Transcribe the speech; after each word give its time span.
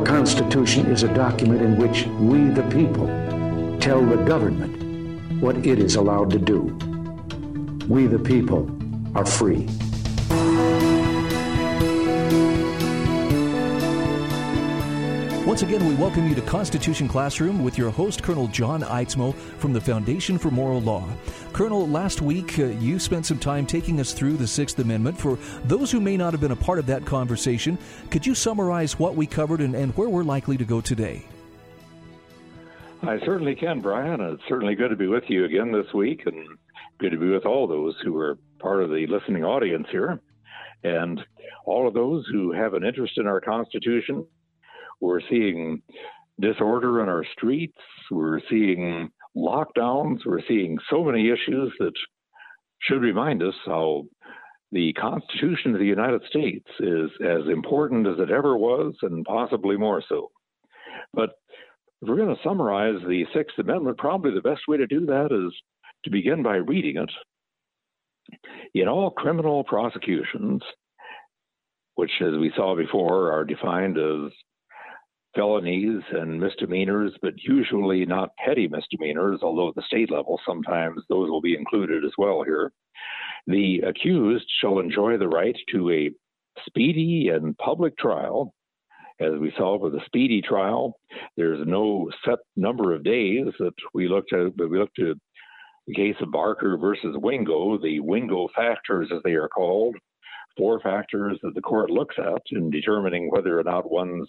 Our 0.00 0.06
Constitution 0.06 0.86
is 0.86 1.02
a 1.02 1.12
document 1.12 1.60
in 1.60 1.76
which 1.76 2.06
we, 2.06 2.48
the 2.48 2.62
people, 2.70 3.06
tell 3.80 4.02
the 4.02 4.16
government 4.16 5.42
what 5.42 5.66
it 5.66 5.78
is 5.78 5.96
allowed 5.96 6.30
to 6.30 6.38
do. 6.38 6.74
We, 7.86 8.06
the 8.06 8.18
people, 8.18 8.70
are 9.14 9.26
free. 9.26 9.68
Once 15.50 15.62
again, 15.62 15.84
we 15.88 15.96
welcome 15.96 16.28
you 16.28 16.34
to 16.36 16.40
Constitution 16.42 17.08
Classroom 17.08 17.64
with 17.64 17.76
your 17.76 17.90
host, 17.90 18.22
Colonel 18.22 18.46
John 18.46 18.82
Eidsmoe 18.82 19.34
from 19.34 19.72
the 19.72 19.80
Foundation 19.80 20.38
for 20.38 20.48
Moral 20.52 20.80
Law. 20.80 21.04
Colonel, 21.52 21.88
last 21.88 22.22
week 22.22 22.60
uh, 22.60 22.66
you 22.66 23.00
spent 23.00 23.26
some 23.26 23.40
time 23.40 23.66
taking 23.66 23.98
us 23.98 24.12
through 24.12 24.36
the 24.36 24.46
Sixth 24.46 24.78
Amendment. 24.78 25.18
For 25.18 25.40
those 25.64 25.90
who 25.90 26.00
may 26.00 26.16
not 26.16 26.32
have 26.32 26.40
been 26.40 26.52
a 26.52 26.56
part 26.56 26.78
of 26.78 26.86
that 26.86 27.04
conversation, 27.04 27.78
could 28.10 28.24
you 28.24 28.32
summarize 28.32 28.96
what 28.96 29.16
we 29.16 29.26
covered 29.26 29.60
and, 29.60 29.74
and 29.74 29.92
where 29.96 30.08
we're 30.08 30.22
likely 30.22 30.56
to 30.56 30.64
go 30.64 30.80
today? 30.80 31.24
I 33.02 33.18
certainly 33.26 33.56
can, 33.56 33.80
Brian. 33.80 34.20
It's 34.20 34.42
certainly 34.48 34.76
good 34.76 34.90
to 34.90 34.96
be 34.96 35.08
with 35.08 35.24
you 35.26 35.46
again 35.46 35.72
this 35.72 35.92
week 35.92 36.22
and 36.26 36.46
good 36.98 37.10
to 37.10 37.18
be 37.18 37.28
with 37.28 37.44
all 37.44 37.66
those 37.66 37.96
who 38.04 38.16
are 38.18 38.38
part 38.60 38.84
of 38.84 38.90
the 38.90 39.04
listening 39.08 39.42
audience 39.42 39.88
here. 39.90 40.20
And 40.84 41.20
all 41.64 41.88
of 41.88 41.94
those 41.94 42.24
who 42.30 42.52
have 42.52 42.74
an 42.74 42.84
interest 42.84 43.18
in 43.18 43.26
our 43.26 43.40
Constitution 43.40 44.24
we're 45.00 45.20
seeing 45.28 45.82
disorder 46.40 47.02
in 47.02 47.08
our 47.08 47.24
streets. 47.36 47.78
We're 48.10 48.40
seeing 48.48 49.10
lockdowns. 49.36 50.20
We're 50.24 50.42
seeing 50.46 50.78
so 50.88 51.04
many 51.04 51.30
issues 51.30 51.72
that 51.78 51.92
should 52.82 53.02
remind 53.02 53.42
us 53.42 53.54
how 53.66 54.04
the 54.72 54.92
Constitution 54.94 55.74
of 55.74 55.80
the 55.80 55.86
United 55.86 56.22
States 56.28 56.68
is 56.78 57.10
as 57.24 57.46
important 57.50 58.06
as 58.06 58.18
it 58.18 58.30
ever 58.30 58.56
was, 58.56 58.94
and 59.02 59.24
possibly 59.24 59.76
more 59.76 60.02
so. 60.08 60.30
But 61.12 61.30
if 62.00 62.08
we're 62.08 62.16
going 62.16 62.34
to 62.34 62.42
summarize 62.42 63.00
the 63.06 63.24
Sixth 63.34 63.58
Amendment, 63.58 63.98
probably 63.98 64.32
the 64.32 64.48
best 64.48 64.62
way 64.68 64.76
to 64.76 64.86
do 64.86 65.06
that 65.06 65.26
is 65.32 65.52
to 66.04 66.10
begin 66.10 66.42
by 66.42 66.56
reading 66.56 66.96
it. 66.96 67.10
In 68.74 68.88
all 68.88 69.10
criminal 69.10 69.64
prosecutions, 69.64 70.62
which, 71.96 72.12
as 72.20 72.38
we 72.38 72.52
saw 72.56 72.76
before, 72.76 73.32
are 73.32 73.44
defined 73.44 73.98
as 73.98 74.32
felonies 75.34 76.02
and 76.12 76.40
misdemeanors, 76.40 77.12
but 77.22 77.34
usually 77.42 78.04
not 78.04 78.36
petty 78.44 78.68
misdemeanors, 78.68 79.40
although 79.42 79.68
at 79.68 79.74
the 79.74 79.82
state 79.82 80.10
level 80.10 80.40
sometimes 80.46 81.02
those 81.08 81.30
will 81.30 81.40
be 81.40 81.56
included 81.56 82.04
as 82.04 82.12
well 82.18 82.42
here. 82.42 82.72
The 83.46 83.80
accused 83.86 84.46
shall 84.60 84.78
enjoy 84.78 85.16
the 85.16 85.28
right 85.28 85.56
to 85.72 85.90
a 85.90 86.10
speedy 86.66 87.30
and 87.32 87.56
public 87.58 87.96
trial. 87.96 88.52
As 89.20 89.32
we 89.38 89.52
saw 89.56 89.76
with 89.76 89.92
the 89.92 90.04
speedy 90.06 90.40
trial, 90.40 90.94
there's 91.36 91.66
no 91.66 92.10
set 92.24 92.38
number 92.56 92.94
of 92.94 93.04
days 93.04 93.46
that 93.58 93.74
we 93.92 94.08
looked 94.08 94.32
at, 94.32 94.56
but 94.56 94.70
we 94.70 94.78
looked 94.78 94.98
at 94.98 95.16
the 95.86 95.94
case 95.94 96.16
of 96.20 96.30
Barker 96.30 96.78
versus 96.78 97.16
Wingo, 97.18 97.78
the 97.78 98.00
Wingo 98.00 98.48
factors, 98.54 99.10
as 99.14 99.22
they 99.22 99.32
are 99.32 99.48
called, 99.48 99.96
four 100.60 100.78
factors 100.80 101.38
that 101.42 101.54
the 101.54 101.60
court 101.62 101.90
looks 101.90 102.16
at 102.18 102.42
in 102.50 102.68
determining 102.68 103.30
whether 103.30 103.58
or 103.58 103.62
not 103.62 103.90
one's 103.90 104.28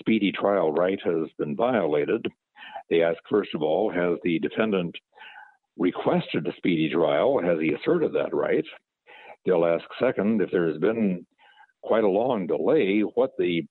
speedy 0.00 0.32
trial 0.32 0.72
right 0.72 0.98
has 1.04 1.28
been 1.38 1.54
violated. 1.54 2.26
They 2.90 3.04
ask, 3.04 3.18
first 3.30 3.50
of 3.54 3.62
all, 3.62 3.88
has 3.92 4.18
the 4.24 4.40
defendant 4.40 4.96
requested 5.78 6.48
a 6.48 6.56
speedy 6.56 6.90
trial? 6.90 7.40
Has 7.40 7.60
he 7.60 7.72
asserted 7.72 8.12
that 8.14 8.34
right? 8.34 8.64
They'll 9.46 9.64
ask, 9.64 9.84
second, 10.00 10.42
if 10.42 10.50
there 10.50 10.66
has 10.66 10.78
been 10.78 11.24
quite 11.84 12.02
a 12.02 12.08
long 12.08 12.48
delay, 12.48 13.02
what 13.14 13.30
the 13.38 13.62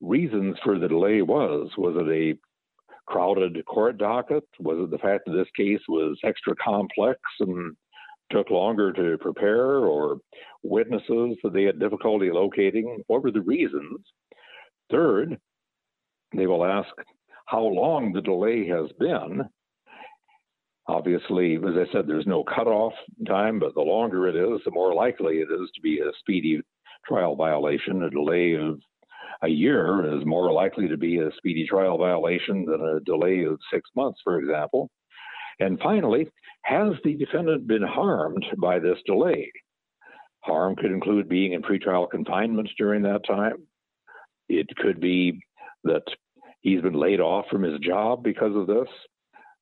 reasons 0.00 0.56
for 0.62 0.78
the 0.78 0.86
delay 0.86 1.22
was. 1.22 1.70
Was 1.76 1.96
it 1.98 2.08
a 2.08 2.38
crowded 3.12 3.64
court 3.66 3.98
docket? 3.98 4.44
Was 4.60 4.78
it 4.80 4.92
the 4.92 4.98
fact 4.98 5.24
that 5.26 5.32
this 5.32 5.50
case 5.56 5.82
was 5.88 6.16
extra 6.22 6.54
complex 6.62 7.18
and 7.40 7.76
took 8.30 8.48
longer 8.50 8.92
to 8.92 9.18
prepare 9.18 9.78
or 9.78 10.18
witnesses 10.62 11.36
that 11.42 11.52
they 11.52 11.64
had 11.64 11.78
difficulty 11.78 12.30
locating? 12.30 13.02
What 13.06 13.22
were 13.22 13.30
the 13.30 13.40
reasons? 13.40 14.00
Third, 14.90 15.38
they 16.36 16.46
will 16.46 16.64
ask 16.64 16.88
how 17.46 17.62
long 17.62 18.12
the 18.12 18.20
delay 18.20 18.66
has 18.68 18.90
been. 18.98 19.42
Obviously, 20.86 21.56
as 21.56 21.74
I 21.76 21.92
said, 21.92 22.06
there's 22.06 22.26
no 22.26 22.44
cutoff 22.44 22.94
time, 23.26 23.58
but 23.58 23.74
the 23.74 23.80
longer 23.80 24.26
it 24.26 24.36
is, 24.36 24.60
the 24.64 24.70
more 24.70 24.94
likely 24.94 25.36
it 25.36 25.48
is 25.50 25.70
to 25.74 25.80
be 25.82 26.00
a 26.00 26.10
speedy 26.18 26.60
trial 27.06 27.36
violation. 27.36 28.02
A 28.04 28.10
delay 28.10 28.54
of 28.54 28.80
a 29.42 29.48
year 29.48 30.16
is 30.16 30.24
more 30.24 30.50
likely 30.52 30.88
to 30.88 30.96
be 30.96 31.18
a 31.18 31.30
speedy 31.36 31.66
trial 31.66 31.98
violation 31.98 32.64
than 32.64 32.80
a 32.80 33.00
delay 33.00 33.44
of 33.44 33.58
six 33.72 33.88
months, 33.94 34.20
for 34.24 34.38
example. 34.38 34.90
And 35.60 35.78
finally, 35.80 36.28
has 36.62 36.94
the 37.04 37.14
defendant 37.14 37.66
been 37.66 37.82
harmed 37.82 38.44
by 38.58 38.78
this 38.78 38.98
delay? 39.06 39.50
Harm 40.48 40.74
could 40.74 40.90
include 40.90 41.28
being 41.28 41.52
in 41.52 41.62
pretrial 41.62 42.10
confinement 42.10 42.68
during 42.76 43.02
that 43.02 43.26
time. 43.26 43.62
It 44.48 44.66
could 44.76 45.00
be 45.00 45.40
that 45.84 46.02
he's 46.60 46.80
been 46.80 46.94
laid 46.94 47.20
off 47.20 47.44
from 47.50 47.62
his 47.62 47.78
job 47.80 48.24
because 48.24 48.56
of 48.56 48.66
this. 48.66 48.88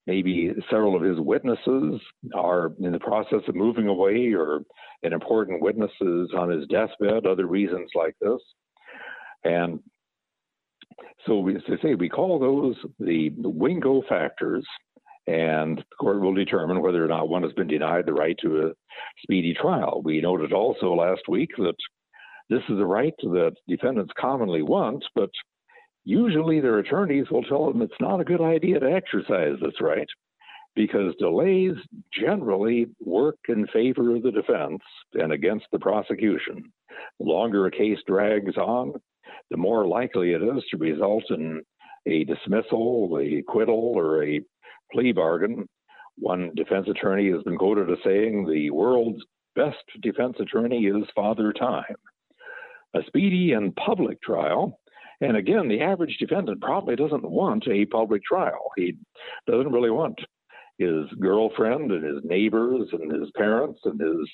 Maybe 0.06 0.52
several 0.70 0.94
of 0.94 1.02
his 1.02 1.18
witnesses 1.18 2.00
are 2.32 2.72
in 2.78 2.92
the 2.92 3.00
process 3.00 3.40
of 3.48 3.56
moving 3.56 3.88
away, 3.88 4.32
or 4.32 4.60
an 5.02 5.12
important 5.12 5.60
witness 5.60 5.90
is 6.00 6.30
on 6.38 6.48
his 6.48 6.66
deathbed, 6.68 7.26
other 7.26 7.46
reasons 7.46 7.90
like 7.96 8.14
this. 8.20 8.40
And 9.42 9.80
so, 11.26 11.48
as 11.48 11.56
I 11.68 11.82
say, 11.82 11.94
we 11.96 12.08
call 12.08 12.38
those 12.38 12.76
the 13.00 13.30
Wingo 13.36 14.02
factors 14.08 14.64
and 15.26 15.78
the 15.78 15.96
court 15.98 16.20
will 16.20 16.34
determine 16.34 16.80
whether 16.80 17.04
or 17.04 17.08
not 17.08 17.28
one 17.28 17.42
has 17.42 17.52
been 17.52 17.66
denied 17.66 18.06
the 18.06 18.12
right 18.12 18.36
to 18.42 18.68
a 18.68 18.72
speedy 19.22 19.54
trial. 19.54 20.02
We 20.04 20.20
noted 20.20 20.52
also 20.52 20.94
last 20.94 21.22
week 21.28 21.50
that 21.58 21.76
this 22.48 22.62
is 22.68 22.78
a 22.78 22.86
right 22.86 23.14
that 23.22 23.56
defendants 23.68 24.12
commonly 24.18 24.62
want, 24.62 25.04
but 25.14 25.30
usually 26.04 26.60
their 26.60 26.78
attorneys 26.78 27.26
will 27.30 27.42
tell 27.42 27.66
them 27.66 27.82
it's 27.82 27.92
not 28.00 28.20
a 28.20 28.24
good 28.24 28.40
idea 28.40 28.78
to 28.78 28.92
exercise 28.92 29.56
this 29.60 29.80
right 29.80 30.06
because 30.76 31.14
delays 31.18 31.74
generally 32.12 32.86
work 33.00 33.38
in 33.48 33.66
favor 33.68 34.14
of 34.14 34.22
the 34.22 34.30
defense 34.30 34.82
and 35.14 35.32
against 35.32 35.64
the 35.72 35.78
prosecution. 35.78 36.62
The 37.18 37.26
longer 37.26 37.66
a 37.66 37.70
case 37.70 37.98
drags 38.06 38.56
on, 38.56 38.92
the 39.50 39.56
more 39.56 39.86
likely 39.86 40.32
it 40.32 40.42
is 40.42 40.62
to 40.70 40.76
result 40.76 41.24
in 41.30 41.62
a 42.06 42.24
dismissal, 42.24 43.18
a 43.20 43.38
acquittal, 43.38 43.92
or 43.96 44.22
a 44.22 44.40
plea 44.92 45.12
bargain. 45.12 45.68
One 46.18 46.52
defense 46.54 46.88
attorney 46.88 47.30
has 47.30 47.42
been 47.42 47.58
quoted 47.58 47.90
as 47.90 47.98
saying, 48.04 48.46
The 48.46 48.70
world's 48.70 49.22
best 49.54 49.84
defense 50.02 50.36
attorney 50.40 50.86
is 50.86 51.04
Father 51.14 51.52
Time. 51.52 51.96
A 52.94 53.00
speedy 53.06 53.52
and 53.52 53.74
public 53.76 54.22
trial. 54.22 54.80
And 55.20 55.36
again, 55.36 55.68
the 55.68 55.80
average 55.80 56.16
defendant 56.18 56.60
probably 56.60 56.96
doesn't 56.96 57.28
want 57.28 57.66
a 57.68 57.86
public 57.86 58.22
trial. 58.24 58.70
He 58.76 58.96
doesn't 59.46 59.72
really 59.72 59.90
want 59.90 60.18
his 60.78 61.06
girlfriend 61.20 61.90
and 61.90 62.04
his 62.04 62.22
neighbors 62.24 62.88
and 62.92 63.10
his 63.12 63.30
parents 63.34 63.80
and 63.84 63.98
his 63.98 64.28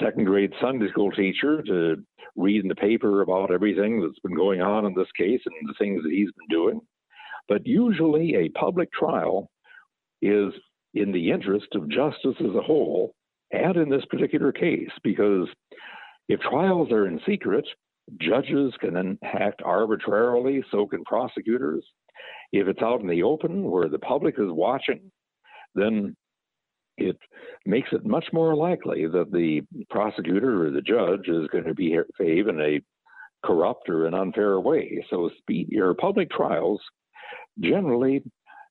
second 0.00 0.24
grade 0.24 0.52
Sunday 0.60 0.88
school 0.90 1.10
teacher 1.10 1.62
to 1.62 1.96
read 2.36 2.62
in 2.62 2.68
the 2.68 2.74
paper 2.74 3.20
about 3.22 3.52
everything 3.52 4.00
that's 4.00 4.18
been 4.20 4.34
going 4.34 4.62
on 4.62 4.86
in 4.86 4.94
this 4.94 5.10
case 5.16 5.40
and 5.44 5.68
the 5.68 5.74
things 5.78 6.02
that 6.02 6.12
he's 6.12 6.30
been 6.32 6.48
doing. 6.48 6.80
But 7.48 7.66
usually, 7.66 8.36
a 8.36 8.48
public 8.50 8.92
trial 8.92 9.50
is 10.20 10.52
in 10.94 11.12
the 11.12 11.30
interest 11.30 11.68
of 11.74 11.88
justice 11.88 12.36
as 12.40 12.54
a 12.54 12.62
whole, 12.62 13.14
and 13.50 13.76
in 13.76 13.88
this 13.88 14.04
particular 14.06 14.52
case, 14.52 14.90
because 15.02 15.48
if 16.28 16.40
trials 16.40 16.90
are 16.92 17.06
in 17.06 17.20
secret, 17.26 17.66
judges 18.20 18.72
can 18.80 18.94
then 18.94 19.18
act 19.22 19.62
arbitrarily, 19.64 20.64
so 20.70 20.86
can 20.86 21.04
prosecutors. 21.04 21.84
If 22.52 22.68
it's 22.68 22.82
out 22.82 23.00
in 23.00 23.08
the 23.08 23.22
open 23.22 23.70
where 23.70 23.88
the 23.88 23.98
public 23.98 24.34
is 24.38 24.50
watching, 24.50 25.10
then 25.74 26.14
it 26.98 27.16
makes 27.66 27.88
it 27.92 28.04
much 28.04 28.26
more 28.32 28.54
likely 28.54 29.06
that 29.06 29.32
the 29.32 29.62
prosecutor 29.90 30.66
or 30.66 30.70
the 30.70 30.82
judge 30.82 31.28
is 31.28 31.48
going 31.48 31.64
to 31.64 31.74
behave 31.74 32.48
in 32.48 32.60
a 32.60 32.80
corrupt 33.44 33.88
or 33.88 34.06
an 34.06 34.14
unfair 34.14 34.60
way. 34.60 35.04
So, 35.10 35.30
speed, 35.38 35.68
your 35.70 35.94
public 35.94 36.30
trials 36.30 36.80
generally 37.60 38.22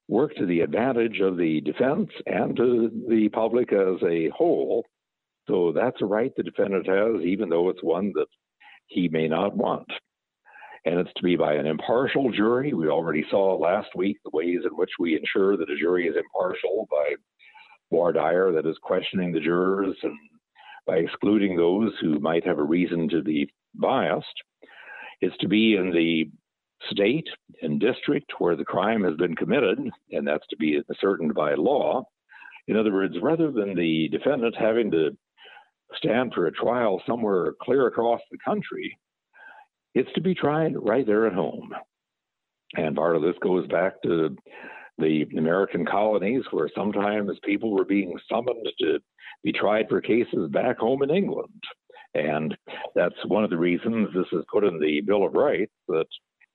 work 0.08 0.36
to 0.36 0.46
the 0.46 0.62
advantage 0.62 1.20
of 1.22 1.38
the 1.38 1.62
defense 1.62 2.10
and 2.26 2.56
to 2.58 2.92
the 3.10 3.30
public 3.30 3.72
as 3.72 4.02
a 4.04 4.30
whole. 4.30 4.86
So 5.48 5.72
that's 5.74 6.02
a 6.02 6.06
right 6.06 6.32
the 6.36 6.44
defendant 6.44 6.88
has, 6.88 7.24
even 7.24 7.50
though 7.50 7.70
it's 7.70 7.84
one 7.84 8.12
that 8.16 8.28
he 8.88 9.08
may 9.08 9.28
not 9.28 9.56
want. 9.56 9.88
And 10.86 11.00
it's 11.00 11.14
to 11.16 11.24
be 11.24 11.36
by 11.36 11.54
an 11.54 11.68
impartial 11.68 12.32
jury. 12.32 12.74
We 12.74 12.88
already 12.88 13.24
saw 13.30 13.56
last 13.56 13.90
week 13.96 14.18
the 14.24 14.32
ways 14.34 14.62
in 14.64 14.76
which 14.76 14.90
we 15.00 15.18
ensure 15.18 15.56
that 15.56 15.70
a 15.70 15.78
jury 15.78 16.08
is 16.08 16.16
impartial 16.16 16.88
by 16.90 17.16
voir 17.92 18.14
dire, 18.14 18.52
that 18.52 18.66
is 18.66 18.78
questioning 18.82 19.32
the 19.32 19.40
jurors 19.40 19.96
and 20.04 20.18
by 20.88 20.98
excluding 20.98 21.56
those 21.56 21.94
who 22.02 22.20
might 22.20 22.46
have 22.46 22.58
a 22.58 22.64
reason 22.64 23.08
to 23.10 23.22
be 23.22 23.50
biased. 23.76 24.26
It's 25.22 25.38
to 25.38 25.48
be 25.48 25.76
in 25.76 25.92
the 25.92 26.32
state 26.90 27.28
and 27.62 27.80
district 27.80 28.32
where 28.40 28.56
the 28.56 28.66
crime 28.66 29.04
has 29.04 29.16
been 29.16 29.36
committed, 29.36 29.80
and 30.12 30.28
that's 30.28 30.48
to 30.50 30.58
be 30.58 30.82
ascertained 30.90 31.34
by 31.34 31.54
law. 31.54 32.04
In 32.68 32.78
other 32.78 32.92
words, 32.92 33.16
rather 33.22 33.52
than 33.52 33.76
the 33.76 34.08
defendant 34.10 34.56
having 34.58 34.92
to 34.92 35.18
stand 35.96 36.34
for 36.34 36.48
a 36.48 36.52
trial 36.52 37.02
somewhere 37.06 37.54
clear 37.62 37.88
across 37.88 38.22
the 38.32 38.38
country, 38.44 38.98
it's 39.94 40.12
to 40.14 40.22
be 40.22 40.34
tried 40.34 40.74
right 40.78 41.06
there 41.06 41.28
at 41.28 41.34
home. 41.34 41.74
And 42.76 42.96
part 42.96 43.16
of 43.16 43.22
this 43.22 43.36
goes 43.42 43.68
back 43.68 44.02
to 44.04 44.36
the 44.98 45.26
American 45.38 45.86
colonies, 45.86 46.44
where 46.52 46.70
sometimes 46.76 47.32
people 47.44 47.72
were 47.72 47.86
being 47.86 48.18
summoned 48.30 48.68
to 48.80 49.00
be 49.44 49.52
tried 49.52 49.90
for 49.90 50.00
cases 50.00 50.50
back 50.52 50.78
home 50.78 51.04
in 51.04 51.10
England. 51.10 51.64
And 52.14 52.56
that's 52.96 53.16
one 53.26 53.44
of 53.44 53.50
the 53.50 53.58
reasons 53.58 54.10
this 54.14 54.28
is 54.32 54.46
put 54.52 54.64
in 54.64 54.80
the 54.80 55.02
Bill 55.02 55.26
of 55.26 55.34
Rights 55.34 55.74
that 55.88 56.06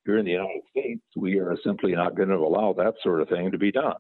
here 0.06 0.18
in 0.18 0.24
the 0.24 0.30
United 0.30 0.62
States, 0.70 1.02
we 1.16 1.38
are 1.38 1.56
simply 1.64 1.92
not 1.92 2.16
going 2.16 2.28
to 2.28 2.36
allow 2.36 2.72
that 2.72 2.94
sort 3.02 3.20
of 3.20 3.28
thing 3.28 3.50
to 3.50 3.58
be 3.58 3.72
done. 3.72 3.96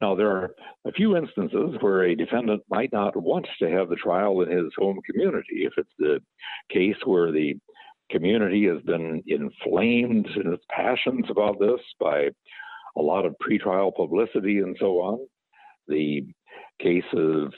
Now, 0.00 0.14
there 0.14 0.30
are 0.30 0.54
a 0.84 0.92
few 0.92 1.16
instances 1.16 1.76
where 1.80 2.02
a 2.02 2.14
defendant 2.14 2.62
might 2.68 2.92
not 2.92 3.16
want 3.16 3.46
to 3.60 3.70
have 3.70 3.88
the 3.88 3.96
trial 3.96 4.42
in 4.42 4.50
his 4.50 4.72
home 4.76 5.00
community. 5.08 5.64
If 5.64 5.74
it's 5.76 5.92
the 5.98 6.20
case 6.70 6.96
where 7.04 7.32
the 7.32 7.54
community 8.10 8.66
has 8.66 8.82
been 8.82 9.22
inflamed 9.26 10.26
in 10.36 10.52
its 10.52 10.64
passions 10.70 11.26
about 11.30 11.58
this 11.58 11.80
by 11.98 12.28
a 12.96 13.00
lot 13.00 13.24
of 13.24 13.36
pretrial 13.40 13.94
publicity 13.94 14.58
and 14.58 14.76
so 14.78 15.00
on, 15.00 15.26
the 15.88 16.26
case 16.80 17.04
of 17.16 17.52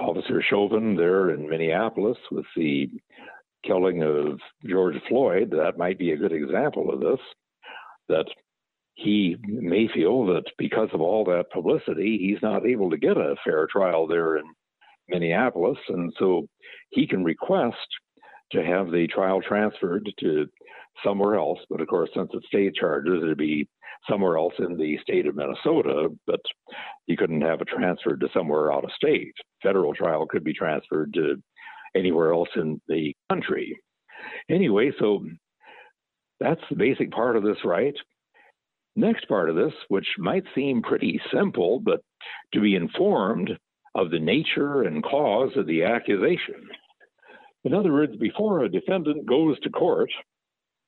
Officer 0.00 0.42
Chauvin 0.42 0.96
there 0.96 1.30
in 1.30 1.48
Minneapolis 1.48 2.18
with 2.30 2.46
the 2.56 2.90
killing 3.64 4.02
of 4.02 4.38
George 4.68 4.96
Floyd, 5.08 5.50
that 5.50 5.78
might 5.78 5.98
be 5.98 6.12
a 6.12 6.16
good 6.16 6.32
example 6.32 6.92
of 6.92 7.00
this. 7.00 7.20
That 8.08 8.26
he 8.94 9.36
may 9.44 9.88
feel 9.94 10.26
that 10.26 10.44
because 10.56 10.88
of 10.92 11.00
all 11.00 11.24
that 11.24 11.50
publicity, 11.52 12.18
he's 12.18 12.42
not 12.42 12.66
able 12.66 12.90
to 12.90 12.96
get 12.96 13.16
a 13.16 13.36
fair 13.44 13.66
trial 13.70 14.06
there 14.06 14.38
in 14.38 14.44
Minneapolis. 15.08 15.78
And 15.88 16.12
so 16.18 16.48
he 16.90 17.06
can 17.06 17.22
request 17.22 17.76
to 18.52 18.64
have 18.64 18.90
the 18.90 19.06
trial 19.06 19.40
transferred 19.40 20.10
to 20.20 20.46
somewhere 21.04 21.36
else. 21.36 21.58
But 21.70 21.80
of 21.80 21.88
course, 21.88 22.10
since 22.14 22.30
it's 22.32 22.46
state 22.46 22.74
charges, 22.74 23.22
it'd 23.22 23.38
be 23.38 23.68
somewhere 24.08 24.36
else 24.36 24.54
in 24.58 24.76
the 24.76 24.98
state 25.02 25.26
of 25.26 25.36
Minnesota. 25.36 26.08
But 26.26 26.40
he 27.06 27.16
couldn't 27.16 27.42
have 27.42 27.60
it 27.60 27.68
transferred 27.68 28.20
to 28.20 28.28
somewhere 28.34 28.72
out 28.72 28.84
of 28.84 28.90
state. 28.92 29.34
Federal 29.62 29.94
trial 29.94 30.26
could 30.26 30.44
be 30.44 30.54
transferred 30.54 31.12
to 31.14 31.36
anywhere 31.96 32.32
else 32.32 32.48
in 32.56 32.80
the 32.88 33.14
country. 33.30 33.78
Anyway, 34.50 34.92
so 34.98 35.24
that's 36.40 36.60
the 36.70 36.76
basic 36.76 37.10
part 37.10 37.36
of 37.36 37.42
this 37.42 37.58
right. 37.64 37.94
Next 38.96 39.28
part 39.28 39.48
of 39.48 39.56
this, 39.56 39.72
which 39.88 40.06
might 40.18 40.44
seem 40.54 40.82
pretty 40.82 41.20
simple, 41.32 41.80
but 41.80 42.00
to 42.52 42.60
be 42.60 42.74
informed 42.74 43.50
of 43.94 44.10
the 44.10 44.18
nature 44.18 44.82
and 44.82 45.02
cause 45.02 45.50
of 45.56 45.66
the 45.66 45.84
accusation. 45.84 46.68
In 47.64 47.74
other 47.74 47.92
words, 47.92 48.16
before 48.16 48.64
a 48.64 48.68
defendant 48.68 49.26
goes 49.26 49.58
to 49.60 49.70
court, 49.70 50.10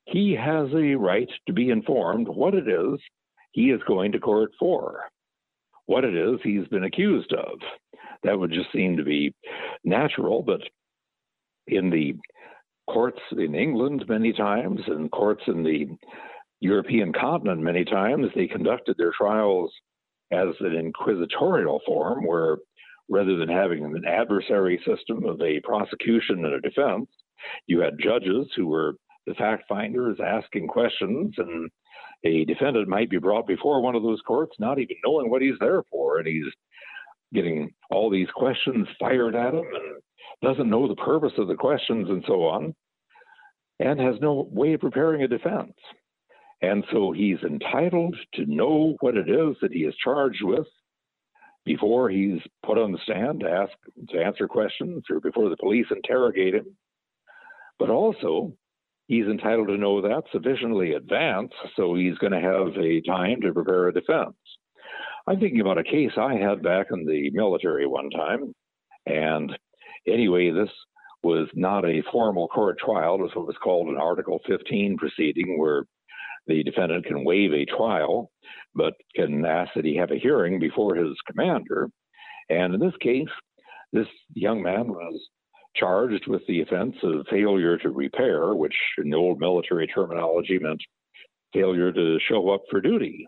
he 0.05 0.33
has 0.33 0.67
a 0.73 0.95
right 0.95 1.29
to 1.47 1.53
be 1.53 1.69
informed 1.69 2.27
what 2.27 2.53
it 2.53 2.67
is 2.67 2.99
he 3.51 3.71
is 3.71 3.81
going 3.87 4.13
to 4.13 4.19
court 4.19 4.51
for, 4.59 5.01
what 5.85 6.03
it 6.03 6.15
is 6.15 6.39
he's 6.43 6.67
been 6.67 6.85
accused 6.85 7.33
of. 7.33 7.59
That 8.23 8.39
would 8.39 8.51
just 8.51 8.71
seem 8.71 8.97
to 8.97 9.03
be 9.03 9.33
natural, 9.83 10.41
but 10.41 10.61
in 11.71 11.89
the 11.89 12.13
courts 12.89 13.19
in 13.31 13.55
England 13.55 14.03
many 14.07 14.33
times 14.33 14.81
and 14.87 15.09
courts 15.11 15.43
in 15.47 15.63
the 15.63 15.87
European 16.59 17.11
continent 17.13 17.61
many 17.61 17.83
times, 17.83 18.27
they 18.35 18.47
conducted 18.47 18.95
their 18.97 19.13
trials 19.17 19.71
as 20.31 20.49
an 20.59 20.73
inquisitorial 20.75 21.81
form, 21.85 22.25
where 22.25 22.57
rather 23.09 23.35
than 23.37 23.49
having 23.49 23.83
an 23.83 24.03
adversary 24.07 24.79
system 24.85 25.25
of 25.25 25.41
a 25.41 25.59
prosecution 25.61 26.45
and 26.45 26.53
a 26.53 26.61
defense, 26.61 27.07
you 27.67 27.79
had 27.79 27.99
judges 27.99 28.47
who 28.55 28.67
were 28.67 28.93
the 29.25 29.33
fact 29.33 29.63
finders 29.67 30.17
asking 30.23 30.67
questions, 30.67 31.33
and 31.37 31.69
a 32.23 32.45
defendant 32.45 32.87
might 32.87 33.09
be 33.09 33.17
brought 33.17 33.47
before 33.47 33.81
one 33.81 33.95
of 33.95 34.03
those 34.03 34.21
courts 34.25 34.55
not 34.59 34.79
even 34.79 34.95
knowing 35.05 35.29
what 35.29 35.41
he's 35.41 35.59
there 35.59 35.83
for, 35.89 36.19
and 36.19 36.27
he's 36.27 36.45
getting 37.33 37.71
all 37.89 38.09
these 38.09 38.29
questions 38.35 38.87
fired 38.99 39.35
at 39.35 39.53
him 39.53 39.63
and 39.73 40.01
doesn't 40.43 40.69
know 40.69 40.87
the 40.87 40.95
purpose 40.95 41.33
of 41.37 41.47
the 41.47 41.55
questions 41.55 42.09
and 42.09 42.23
so 42.27 42.43
on, 42.45 42.73
and 43.79 43.99
has 43.99 44.15
no 44.21 44.47
way 44.51 44.73
of 44.73 44.81
preparing 44.81 45.23
a 45.23 45.27
defense. 45.27 45.73
And 46.61 46.83
so 46.91 47.11
he's 47.11 47.39
entitled 47.43 48.15
to 48.35 48.45
know 48.45 48.95
what 49.01 49.17
it 49.17 49.29
is 49.29 49.55
that 49.61 49.73
he 49.73 49.79
is 49.79 49.95
charged 50.03 50.43
with 50.43 50.67
before 51.65 52.09
he's 52.09 52.39
put 52.65 52.77
on 52.77 52.91
the 52.91 52.99
stand 53.03 53.41
to 53.41 53.49
ask 53.49 53.71
to 54.09 54.23
answer 54.23 54.47
questions 54.47 55.03
or 55.09 55.19
before 55.19 55.49
the 55.49 55.57
police 55.57 55.87
interrogate 55.91 56.55
him. 56.55 56.75
But 57.79 57.89
also, 57.89 58.53
he's 59.07 59.25
entitled 59.25 59.69
to 59.69 59.77
know 59.77 60.01
that 60.01 60.23
sufficiently 60.31 60.93
advanced, 60.93 61.55
so 61.75 61.95
he's 61.95 62.17
going 62.19 62.33
to 62.33 62.39
have 62.39 62.77
a 62.77 63.01
time 63.01 63.41
to 63.41 63.53
prepare 63.53 63.87
a 63.87 63.93
defense. 63.93 64.35
I'm 65.27 65.39
thinking 65.39 65.61
about 65.61 65.77
a 65.77 65.83
case 65.83 66.11
I 66.17 66.35
had 66.35 66.63
back 66.63 66.87
in 66.91 67.05
the 67.05 67.29
military 67.31 67.85
one 67.85 68.09
time. 68.09 68.53
And 69.05 69.51
anyway, 70.07 70.51
this 70.51 70.69
was 71.23 71.47
not 71.53 71.85
a 71.85 72.03
formal 72.11 72.47
court 72.47 72.77
trial. 72.79 73.15
It 73.15 73.21
was 73.21 73.31
what 73.35 73.47
was 73.47 73.57
called 73.63 73.89
an 73.89 73.97
Article 73.97 74.39
15 74.47 74.97
proceeding, 74.97 75.59
where 75.59 75.83
the 76.47 76.63
defendant 76.63 77.05
can 77.05 77.23
waive 77.23 77.53
a 77.53 77.65
trial, 77.65 78.31
but 78.73 78.93
can 79.15 79.45
ask 79.45 79.71
that 79.75 79.85
he 79.85 79.95
have 79.97 80.11
a 80.11 80.19
hearing 80.19 80.59
before 80.59 80.95
his 80.95 81.15
commander. 81.27 81.89
And 82.49 82.73
in 82.73 82.79
this 82.79 82.97
case, 82.99 83.29
this 83.93 84.07
young 84.33 84.61
man 84.61 84.87
was 84.87 85.21
charged 85.75 86.27
with 86.27 86.41
the 86.47 86.61
offense 86.61 86.95
of 87.03 87.25
failure 87.29 87.77
to 87.77 87.89
repair, 87.89 88.55
which 88.55 88.75
in 88.97 89.09
the 89.09 89.17
old 89.17 89.39
military 89.39 89.87
terminology 89.87 90.57
meant 90.59 90.81
failure 91.53 91.91
to 91.91 92.17
show 92.27 92.49
up 92.49 92.61
for 92.69 92.81
duty. 92.81 93.27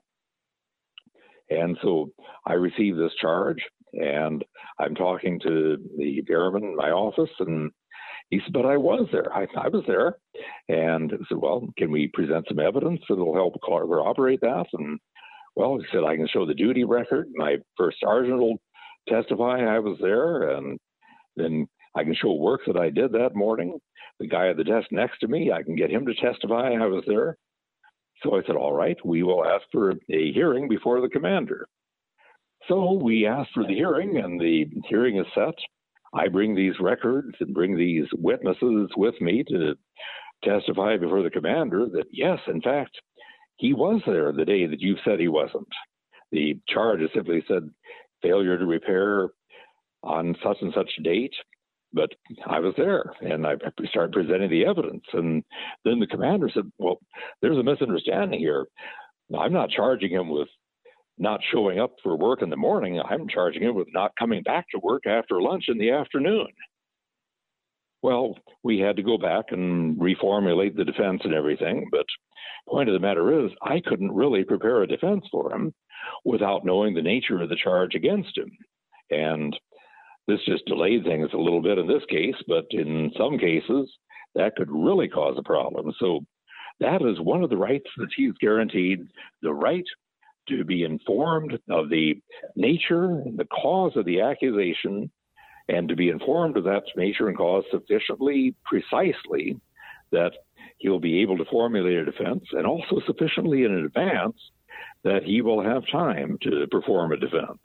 And 1.59 1.77
so 1.81 2.11
I 2.45 2.53
received 2.53 2.99
this 2.99 3.13
charge, 3.21 3.59
and 3.93 4.43
I'm 4.79 4.95
talking 4.95 5.39
to 5.41 5.77
the 5.97 6.23
airman 6.29 6.63
in 6.63 6.75
my 6.75 6.89
office, 6.91 7.29
and 7.39 7.71
he 8.29 8.39
said, 8.43 8.53
but 8.53 8.65
I 8.65 8.77
was 8.77 9.07
there. 9.11 9.31
I, 9.31 9.45
I 9.57 9.67
was 9.67 9.83
there. 9.87 10.17
And 10.67 11.11
I 11.13 11.17
said, 11.29 11.37
well, 11.37 11.67
can 11.77 11.91
we 11.91 12.07
present 12.07 12.45
some 12.47 12.59
evidence 12.59 13.01
that'll 13.07 13.35
help 13.35 13.55
corroborate 13.63 14.41
that? 14.41 14.65
And 14.73 14.99
well, 15.55 15.77
he 15.77 15.85
said, 15.91 16.03
I 16.03 16.15
can 16.15 16.27
show 16.27 16.45
the 16.45 16.55
duty 16.55 16.83
record. 16.83 17.27
My 17.35 17.57
first 17.77 17.97
sergeant 18.01 18.39
will 18.39 18.59
testify 19.07 19.59
I 19.59 19.79
was 19.79 19.97
there. 20.01 20.49
And 20.49 20.79
then 21.35 21.67
I 21.95 22.03
can 22.03 22.15
show 22.15 22.33
work 22.33 22.61
that 22.65 22.77
I 22.77 22.89
did 22.89 23.11
that 23.11 23.35
morning. 23.35 23.77
The 24.19 24.27
guy 24.27 24.47
at 24.47 24.57
the 24.57 24.63
desk 24.63 24.87
next 24.91 25.19
to 25.19 25.27
me, 25.27 25.51
I 25.51 25.61
can 25.61 25.75
get 25.75 25.91
him 25.91 26.05
to 26.05 26.13
testify 26.15 26.71
I 26.71 26.87
was 26.87 27.03
there. 27.07 27.37
So 28.21 28.35
I 28.35 28.41
said, 28.45 28.55
all 28.55 28.73
right, 28.73 28.97
we 29.03 29.23
will 29.23 29.45
ask 29.45 29.63
for 29.71 29.91
a 29.91 30.31
hearing 30.31 30.67
before 30.69 31.01
the 31.01 31.09
commander. 31.09 31.67
So 32.67 32.93
we 32.93 33.25
asked 33.25 33.51
for 33.53 33.63
the 33.63 33.73
hearing, 33.73 34.17
and 34.17 34.39
the 34.39 34.65
hearing 34.87 35.17
is 35.17 35.25
set. 35.35 35.55
I 36.13 36.27
bring 36.27 36.55
these 36.55 36.79
records 36.79 37.35
and 37.39 37.53
bring 37.53 37.75
these 37.75 38.05
witnesses 38.13 38.89
with 38.95 39.19
me 39.19 39.43
to 39.49 39.75
testify 40.43 40.97
before 40.97 41.23
the 41.23 41.29
commander 41.29 41.87
that, 41.91 42.05
yes, 42.11 42.39
in 42.47 42.61
fact, 42.61 42.91
he 43.57 43.73
was 43.73 44.01
there 44.05 44.31
the 44.31 44.45
day 44.45 44.67
that 44.67 44.81
you 44.81 44.95
said 45.03 45.19
he 45.19 45.27
wasn't. 45.27 45.67
The 46.31 46.59
charge 46.67 46.99
simply 47.13 47.43
said 47.47 47.69
failure 48.21 48.57
to 48.57 48.65
repair 48.65 49.29
on 50.03 50.35
such 50.43 50.57
and 50.61 50.73
such 50.73 50.89
date, 51.03 51.33
but 51.93 52.09
I 52.47 52.59
was 52.59 52.73
there 52.77 53.13
and 53.21 53.45
I 53.45 53.55
started 53.89 54.13
presenting 54.13 54.49
the 54.49 54.65
evidence. 54.65 55.03
And 55.13 55.43
then 55.85 55.99
the 55.99 56.07
commander 56.07 56.49
said, 56.53 56.71
Well, 56.77 56.99
there's 57.41 57.57
a 57.57 57.63
misunderstanding 57.63 58.39
here. 58.39 58.65
I'm 59.37 59.53
not 59.53 59.69
charging 59.69 60.11
him 60.11 60.29
with 60.29 60.49
not 61.17 61.39
showing 61.51 61.79
up 61.79 61.93
for 62.01 62.15
work 62.17 62.41
in 62.41 62.49
the 62.49 62.57
morning, 62.57 62.99
I'm 62.99 63.27
charging 63.27 63.63
him 63.63 63.75
with 63.75 63.87
not 63.93 64.13
coming 64.17 64.41
back 64.41 64.65
to 64.71 64.79
work 64.79 65.05
after 65.05 65.41
lunch 65.41 65.65
in 65.67 65.77
the 65.77 65.91
afternoon. 65.91 66.47
Well, 68.01 68.35
we 68.63 68.79
had 68.79 68.97
to 68.97 69.03
go 69.03 69.17
back 69.17 69.45
and 69.51 69.97
reformulate 69.97 70.75
the 70.75 70.83
defense 70.83 71.21
and 71.23 71.33
everything, 71.33 71.87
but 71.91 72.05
point 72.67 72.89
of 72.89 72.93
the 72.93 72.99
matter 72.99 73.45
is 73.45 73.51
I 73.61 73.81
couldn't 73.85 74.11
really 74.11 74.43
prepare 74.43 74.81
a 74.81 74.87
defense 74.87 75.25
for 75.31 75.53
him 75.53 75.73
without 76.25 76.65
knowing 76.65 76.93
the 76.93 77.01
nature 77.01 77.41
of 77.41 77.49
the 77.49 77.55
charge 77.55 77.95
against 77.95 78.37
him. 78.37 78.51
And 79.09 79.57
this 80.27 80.39
just 80.45 80.65
delayed 80.65 81.03
things 81.03 81.29
a 81.33 81.37
little 81.37 81.61
bit 81.61 81.77
in 81.77 81.87
this 81.87 82.03
case, 82.09 82.35
but 82.47 82.65
in 82.71 83.11
some 83.17 83.37
cases 83.37 83.89
that 84.35 84.55
could 84.55 84.69
really 84.71 85.07
cause 85.07 85.35
a 85.37 85.43
problem. 85.43 85.93
So 85.99 86.25
that 86.79 87.01
is 87.01 87.19
one 87.19 87.43
of 87.43 87.49
the 87.49 87.57
rights 87.57 87.89
that 87.97 88.09
he's 88.15 88.33
guaranteed 88.39 89.07
the 89.41 89.53
right 89.53 89.85
to 90.49 90.63
be 90.63 90.83
informed 90.83 91.53
of 91.69 91.89
the 91.89 92.15
nature 92.55 93.05
and 93.05 93.37
the 93.37 93.45
cause 93.45 93.93
of 93.95 94.05
the 94.05 94.21
accusation 94.21 95.09
and 95.69 95.87
to 95.87 95.95
be 95.95 96.09
informed 96.09 96.57
of 96.57 96.65
that 96.65 96.83
nature 96.95 97.29
and 97.29 97.37
cause 97.37 97.63
sufficiently 97.71 98.53
precisely 98.65 99.59
that 100.11 100.31
he'll 100.79 100.99
be 100.99 101.21
able 101.21 101.37
to 101.37 101.45
formulate 101.45 101.97
a 101.97 102.05
defense 102.05 102.43
and 102.51 102.67
also 102.67 102.99
sufficiently 103.05 103.63
in 103.63 103.85
advance 103.85 104.35
that 105.03 105.23
he 105.23 105.41
will 105.41 105.63
have 105.63 105.83
time 105.91 106.37
to 106.41 106.67
perform 106.69 107.11
a 107.13 107.17
defense. 107.17 107.59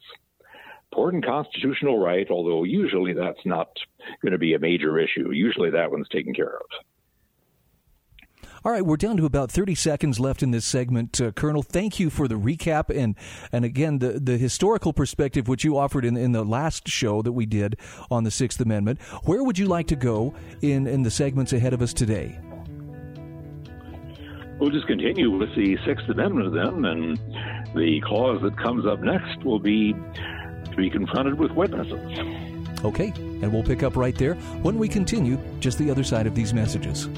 Important 0.92 1.24
constitutional 1.24 1.98
right, 1.98 2.26
although 2.30 2.64
usually 2.64 3.12
that's 3.12 3.44
not 3.44 3.68
going 4.22 4.32
to 4.32 4.38
be 4.38 4.54
a 4.54 4.58
major 4.58 4.98
issue. 4.98 5.30
Usually 5.32 5.70
that 5.70 5.90
one's 5.90 6.08
taken 6.08 6.34
care 6.34 6.56
of. 6.56 6.66
All 8.64 8.72
right, 8.72 8.84
we're 8.84 8.96
down 8.96 9.16
to 9.18 9.24
about 9.24 9.52
30 9.52 9.76
seconds 9.76 10.18
left 10.18 10.42
in 10.42 10.50
this 10.50 10.64
segment. 10.64 11.20
Uh, 11.20 11.30
Colonel, 11.30 11.62
thank 11.62 12.00
you 12.00 12.10
for 12.10 12.26
the 12.26 12.34
recap 12.34 12.94
and, 12.94 13.14
and 13.52 13.64
again, 13.64 13.98
the, 13.98 14.18
the 14.18 14.36
historical 14.36 14.92
perspective 14.92 15.46
which 15.46 15.62
you 15.62 15.78
offered 15.78 16.04
in, 16.04 16.16
in 16.16 16.32
the 16.32 16.42
last 16.42 16.88
show 16.88 17.22
that 17.22 17.32
we 17.32 17.46
did 17.46 17.76
on 18.10 18.24
the 18.24 18.30
Sixth 18.30 18.60
Amendment. 18.60 19.00
Where 19.24 19.44
would 19.44 19.58
you 19.58 19.66
like 19.66 19.86
to 19.88 19.96
go 19.96 20.34
in, 20.60 20.86
in 20.88 21.02
the 21.02 21.10
segments 21.10 21.52
ahead 21.52 21.72
of 21.72 21.82
us 21.82 21.92
today? 21.92 22.38
We'll 24.58 24.70
just 24.70 24.88
continue 24.88 25.30
with 25.30 25.54
the 25.54 25.78
Sixth 25.86 26.08
Amendment 26.08 26.52
then, 26.52 26.84
and 26.84 27.16
the 27.76 28.02
clause 28.04 28.42
that 28.42 28.58
comes 28.58 28.86
up 28.86 28.98
next 29.00 29.44
will 29.44 29.60
be 29.60 29.94
be 30.78 30.88
confronted 30.88 31.36
with 31.36 31.50
witnesses. 31.50 32.00
Okay, 32.84 33.12
and 33.42 33.52
we'll 33.52 33.64
pick 33.64 33.82
up 33.82 33.96
right 33.96 34.14
there 34.14 34.34
when 34.62 34.78
we 34.78 34.88
continue 34.88 35.36
just 35.58 35.76
the 35.76 35.90
other 35.90 36.04
side 36.04 36.28
of 36.28 36.36
these 36.36 36.54
messages. 36.54 37.08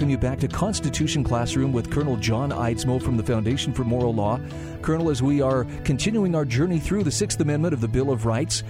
Welcome 0.00 0.08
you 0.08 0.16
back 0.16 0.38
to 0.38 0.48
Constitution 0.48 1.22
Classroom 1.22 1.74
with 1.74 1.90
Colonel 1.90 2.16
John 2.16 2.52
Eidsmoe 2.52 3.02
from 3.02 3.18
the 3.18 3.22
Foundation 3.22 3.70
for 3.70 3.84
Moral 3.84 4.14
Law. 4.14 4.40
Colonel, 4.80 5.10
as 5.10 5.22
we 5.22 5.42
are 5.42 5.66
continuing 5.84 6.34
our 6.34 6.46
journey 6.46 6.78
through 6.78 7.04
the 7.04 7.10
Sixth 7.10 7.38
Amendment 7.38 7.74
of 7.74 7.82
the 7.82 7.86
Bill 7.86 8.10
of 8.10 8.24
Rights, 8.24 8.62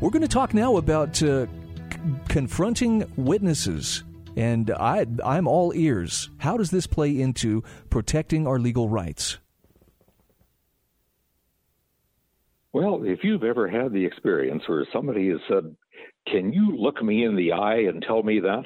we're 0.00 0.10
going 0.10 0.20
to 0.20 0.28
talk 0.28 0.52
now 0.52 0.76
about 0.76 1.22
uh, 1.22 1.46
c- 1.46 1.98
confronting 2.28 3.10
witnesses. 3.16 4.04
And 4.36 4.70
I, 4.70 5.06
I'm 5.24 5.48
all 5.48 5.72
ears. 5.74 6.28
How 6.36 6.58
does 6.58 6.70
this 6.70 6.86
play 6.86 7.22
into 7.22 7.64
protecting 7.88 8.46
our 8.46 8.58
legal 8.58 8.90
rights? 8.90 9.38
Well, 12.74 13.00
if 13.02 13.20
you've 13.22 13.44
ever 13.44 13.66
had 13.66 13.94
the 13.94 14.04
experience 14.04 14.64
where 14.66 14.86
somebody 14.92 15.30
has 15.30 15.40
said, 15.48 15.74
Can 16.30 16.52
you 16.52 16.76
look 16.76 17.02
me 17.02 17.24
in 17.24 17.34
the 17.34 17.52
eye 17.52 17.84
and 17.88 18.02
tell 18.06 18.22
me 18.22 18.40
that? 18.40 18.64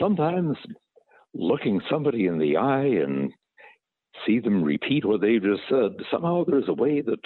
Sometimes 0.00 0.56
looking 1.34 1.80
somebody 1.90 2.26
in 2.26 2.38
the 2.38 2.56
eye 2.56 2.86
and 2.86 3.32
see 4.26 4.40
them 4.40 4.62
repeat 4.62 5.04
what 5.04 5.20
they 5.20 5.38
just 5.38 5.62
said, 5.68 5.92
somehow 6.10 6.44
there's 6.44 6.68
a 6.68 6.74
way 6.74 7.00
that 7.00 7.20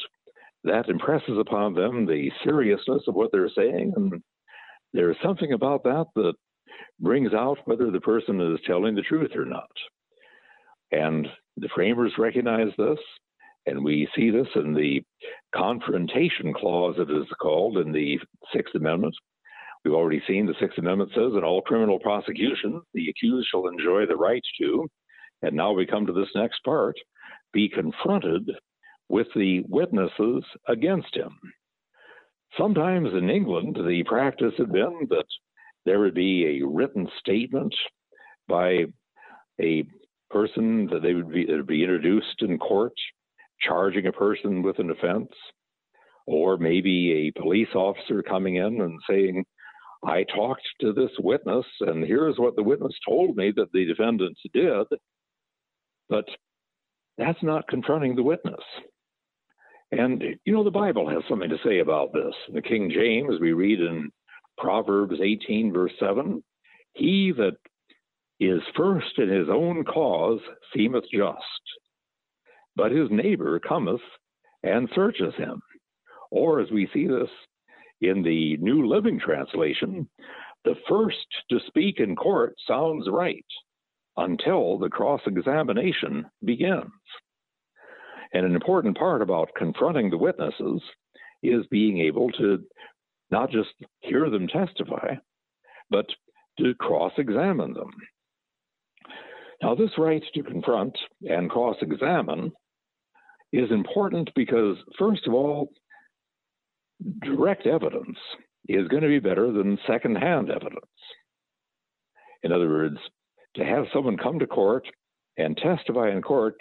that 0.65 0.89
impresses 0.89 1.39
upon 1.39 1.75
them 1.75 2.07
the 2.07 2.31
seriousness 2.43 3.03
of 3.07 3.15
what 3.15 3.31
they're 3.33 3.51
saying. 3.55 3.93
And 3.97 4.23
there's 4.93 5.17
something 5.23 5.53
about 5.53 5.85
that 5.85 6.07
that 6.15 6.35
brings 6.99 7.35
out 7.35 7.59
whether 7.67 7.91
the 7.91 8.01
person 8.01 8.41
is 8.41 8.59
telling 8.67 8.95
the 8.95 9.03
truth 9.03 9.33
or 9.37 9.45
not. 9.45 9.71
And 10.91 11.29
the 11.57 11.69
framers 11.75 12.13
recognize 12.19 12.73
this, 12.79 12.99
and 13.67 13.85
we 13.85 14.09
see 14.17 14.31
this 14.31 14.49
in 14.55 14.75
the 14.75 15.03
confrontation 15.55 16.55
clause, 16.55 16.97
it 16.99 17.11
is 17.11 17.27
called 17.41 17.79
in 17.79 17.93
the 17.93 18.19
Sixth 18.55 18.75
Amendment, 18.75 19.15
We've 19.85 19.95
already 19.95 20.23
seen 20.27 20.47
the 20.47 20.55
Sixth 20.59 20.79
Amendment 20.79 21.11
says 21.15 21.33
in 21.37 21.45
all 21.45 21.61
criminal 21.61 21.99
prosecution, 21.99 22.81
the 22.95 23.09
accused 23.11 23.49
shall 23.51 23.69
enjoy 23.69 24.07
the 24.07 24.17
right 24.17 24.43
to, 24.61 24.89
and 25.43 25.55
now 25.55 25.73
we 25.73 25.85
come 25.85 26.07
to 26.07 26.13
this 26.13 26.31
next 26.35 26.65
part, 26.65 26.97
be 27.53 27.69
confronted 27.69 28.51
with 29.11 29.27
the 29.35 29.63
witnesses 29.69 30.43
against 30.69 31.15
him. 31.15 31.39
Sometimes 32.57 33.09
in 33.13 33.29
England, 33.29 33.77
the 33.77 34.03
practice 34.05 34.55
had 34.57 34.73
been 34.73 35.07
that 35.11 35.27
there 35.85 36.01
would 36.01 36.15
be 36.15 36.61
a 36.63 36.67
written 36.67 37.07
statement 37.19 37.75
by 38.49 38.85
a 39.61 39.85
person 40.31 40.87
that 40.91 41.03
they 41.03 41.13
would 41.13 41.31
be, 41.31 41.45
would 41.47 41.67
be 41.67 41.83
introduced 41.83 42.41
in 42.41 42.59
court, 42.59 42.95
charging 43.61 44.07
a 44.07 44.13
person 44.13 44.63
with 44.63 44.79
an 44.79 44.91
offense, 44.91 45.31
or 46.27 46.57
maybe 46.57 47.13
a 47.13 47.41
police 47.41 47.75
officer 47.75 48.23
coming 48.23 48.57
in 48.57 48.81
and 48.81 48.99
saying, 49.09 49.45
I 50.07 50.25
talked 50.25 50.67
to 50.81 50.93
this 50.93 51.11
witness, 51.19 51.65
and 51.81 52.05
here's 52.05 52.37
what 52.39 52.57
the 52.57 52.63
witness 52.63 52.93
told 53.07 53.37
me 53.37 53.53
that 53.57 53.73
the 53.73 53.87
defendants 53.87 54.41
did. 54.53 54.87
But 56.09 56.27
that's 57.17 57.43
not 57.43 57.69
confronting 57.69 58.15
the 58.15 58.23
witness. 58.23 58.61
And, 59.93 60.23
you 60.45 60.53
know, 60.53 60.65
the 60.65 60.71
Bible 60.71 61.09
has 61.09 61.23
something 61.29 61.49
to 61.49 61.59
say 61.65 61.79
about 61.79 62.13
this. 62.13 62.35
In 62.49 62.55
the 62.55 62.63
King 62.63 62.91
James, 62.93 63.41
we 63.41 63.53
read 63.53 63.81
in 63.81 64.11
Proverbs 64.59 65.21
18, 65.23 65.73
verse 65.73 65.93
7 65.99 66.43
He 66.95 67.33
that 67.37 67.57
is 68.41 68.61
first 68.77 69.19
in 69.19 69.29
his 69.29 69.49
own 69.49 69.85
cause 69.85 70.41
seemeth 70.75 71.05
just, 71.13 71.39
but 72.77 72.91
his 72.91 73.09
neighbor 73.11 73.61
cometh 73.61 74.01
and 74.63 74.89
searcheth 74.95 75.35
him. 75.35 75.61
Or, 76.31 76.61
as 76.61 76.71
we 76.71 76.89
see 76.93 77.07
this 77.07 77.29
in 78.09 78.23
the 78.23 78.57
New 78.59 78.87
Living 78.87 79.19
Translation, 79.19 80.09
the 80.65 80.75
first 80.89 81.27
to 81.51 81.59
speak 81.67 82.01
in 82.01 82.17
court 82.17 82.55
sounds 82.67 83.09
right 83.11 83.45
until 84.17 84.79
the 84.79 84.89
cross 84.89 85.21
examination 85.27 86.27
begins. 86.45 86.91
And 88.33 88.47
an 88.47 88.55
important 88.55 88.99
part 88.99 89.23
about 89.23 89.51
confronting 89.57 90.11
the 90.11 90.19
witnesses 90.19 90.81
is 91.43 91.67
being 91.71 91.99
able 92.01 92.31
to 92.33 92.65
not 93.31 93.51
just 93.51 93.71
hear 94.01 94.31
them 94.31 94.49
testify, 94.49 95.15
but 95.91 96.07
to 96.59 96.75
cross 96.77 97.13
examine 97.19 97.75
them. 97.75 97.91
Now, 99.63 99.75
this 99.75 99.91
right 99.99 100.23
to 100.35 100.43
confront 100.43 100.97
and 101.23 101.51
cross 101.51 101.77
examine 101.81 102.53
is 103.53 103.71
important 103.71 104.31
because, 104.35 104.77
first 104.99 105.27
of 105.27 105.35
all, 105.35 105.71
direct 107.23 107.67
evidence 107.67 108.19
is 108.69 108.89
going 108.89 109.03
to 109.03 109.09
be 109.09 109.19
better 109.19 109.53
than 109.53 109.79
secondhand 109.87 110.51
evidence. 110.51 110.85
In 112.43 112.53
other 112.53 112.69
words, 112.69 112.99
to 113.57 113.65
have 113.65 113.85
someone 113.93 114.17
come 114.17 114.39
to 114.39 114.47
court 114.47 114.87
and 115.37 115.57
testify 115.57 116.11
in 116.11 116.23
court, 116.23 116.57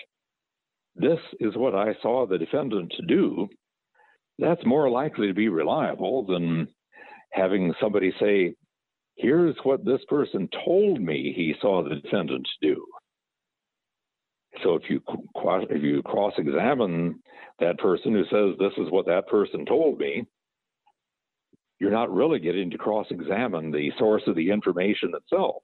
this 0.95 1.19
is 1.39 1.55
what 1.55 1.75
I 1.75 1.95
saw 2.01 2.25
the 2.25 2.37
defendant 2.37 2.93
do, 3.07 3.47
that's 4.39 4.65
more 4.65 4.89
likely 4.89 5.27
to 5.27 5.33
be 5.33 5.49
reliable 5.49 6.25
than 6.25 6.67
having 7.31 7.73
somebody 7.81 8.13
say, 8.19 8.55
here's 9.15 9.55
what 9.63 9.85
this 9.85 10.01
person 10.07 10.49
told 10.65 11.01
me 11.01 11.33
he 11.35 11.55
saw 11.61 11.83
the 11.83 11.95
defendant 11.95 12.47
do. 12.61 12.85
So 14.61 14.75
if 14.75 14.83
you 14.89 15.01
if 15.39 15.81
you 15.81 16.03
cross-examine 16.03 17.19
that 17.59 17.79
person 17.79 18.13
who 18.13 18.23
says 18.25 18.57
this 18.59 18.73
is 18.77 18.91
what 18.91 19.07
that 19.07 19.27
person 19.27 19.65
told 19.65 19.97
me, 19.97 20.25
you're 21.79 21.91
not 21.91 22.13
really 22.13 22.39
getting 22.39 22.69
to 22.71 22.77
cross-examine 22.77 23.71
the 23.71 23.91
source 23.97 24.23
of 24.27 24.35
the 24.35 24.51
information 24.51 25.11
itself. 25.15 25.63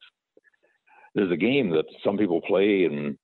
There's 1.16 1.32
a 1.32 1.38
game 1.38 1.70
that 1.72 1.86
some 2.04 2.18
people 2.18 2.42
play 2.42 2.84
in 2.84 3.18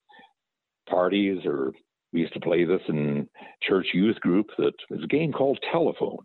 parties, 0.89 1.39
or 1.45 1.71
we 2.13 2.21
used 2.21 2.33
to 2.33 2.39
play 2.39 2.63
this 2.63 2.81
in 2.87 3.27
church 3.63 3.87
youth 3.93 4.19
group. 4.21 4.47
That 4.57 4.73
is 4.91 5.03
a 5.03 5.07
game 5.07 5.31
called 5.31 5.59
telephone, 5.71 6.23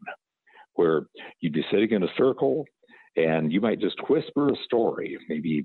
where 0.75 1.06
you'd 1.40 1.52
be 1.52 1.64
sitting 1.70 1.90
in 1.90 2.02
a 2.02 2.14
circle 2.16 2.64
and 3.16 3.52
you 3.52 3.61
might 3.61 3.80
just 3.80 3.97
whisper 4.09 4.49
a 4.49 4.56
story, 4.64 5.18
maybe 5.28 5.64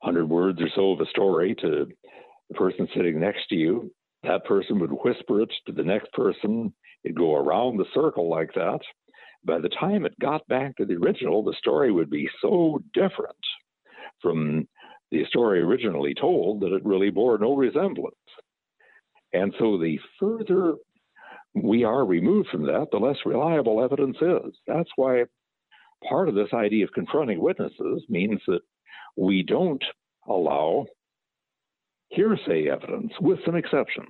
100 0.00 0.26
words 0.26 0.60
or 0.60 0.68
so 0.74 0.92
of 0.92 1.00
a 1.00 1.06
story 1.06 1.54
to 1.60 1.86
the 2.48 2.54
person 2.54 2.88
sitting 2.94 3.20
next 3.20 3.48
to 3.48 3.54
you. 3.54 3.92
That 4.22 4.44
person 4.44 4.78
would 4.80 4.90
whisper 4.90 5.42
it 5.42 5.52
to 5.66 5.72
the 5.72 5.82
next 5.82 6.12
person. 6.12 6.72
It'd 7.04 7.16
go 7.16 7.36
around 7.36 7.76
the 7.76 7.84
circle 7.94 8.28
like 8.30 8.52
that. 8.54 8.80
By 9.44 9.58
the 9.58 9.68
time 9.68 10.06
it 10.06 10.18
got 10.20 10.46
back 10.48 10.76
to 10.76 10.86
the 10.86 10.94
original, 10.94 11.42
the 11.42 11.54
story 11.58 11.92
would 11.92 12.10
be 12.10 12.28
so 12.40 12.82
different 12.94 13.36
from 14.22 14.66
the 15.10 15.24
story 15.26 15.60
originally 15.60 16.14
told 16.14 16.60
that 16.60 16.72
it 16.72 16.84
really 16.84 17.10
bore 17.10 17.36
no 17.38 17.54
resemblance. 17.54 18.16
And 19.32 19.52
so 19.58 19.78
the 19.78 19.98
further 20.18 20.74
we 21.54 21.84
are 21.84 22.04
removed 22.04 22.48
from 22.50 22.66
that, 22.66 22.86
the 22.90 22.98
less 22.98 23.18
reliable 23.24 23.82
evidence 23.82 24.16
is. 24.20 24.54
That's 24.66 24.90
why 24.96 25.24
part 26.08 26.28
of 26.28 26.34
this 26.34 26.52
idea 26.52 26.84
of 26.84 26.92
confronting 26.92 27.40
witnesses 27.40 28.04
means 28.08 28.40
that 28.46 28.60
we 29.16 29.42
don't 29.42 29.82
allow 30.26 30.86
hearsay 32.14 32.68
evidence 32.68 33.12
with 33.20 33.38
some 33.44 33.56
exceptions. 33.56 34.08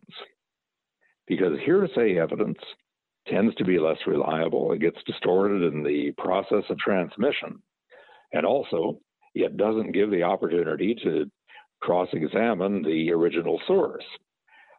Because 1.27 1.59
hearsay 1.65 2.19
evidence 2.19 2.59
tends 3.27 3.55
to 3.57 3.65
be 3.65 3.79
less 3.79 3.99
reliable. 4.07 4.73
It 4.73 4.81
gets 4.81 5.03
distorted 5.07 5.63
in 5.73 5.83
the 5.83 6.13
process 6.19 6.65
of 6.69 6.79
transmission. 6.79 7.63
And 8.33 8.45
also, 8.45 8.99
it 9.35 9.57
doesn't 9.57 9.93
give 9.93 10.11
the 10.11 10.23
opportunity 10.23 10.95
to 11.03 11.31
cross 11.81 12.09
examine 12.13 12.83
the 12.83 13.11
original 13.13 13.61
source. 13.67 14.05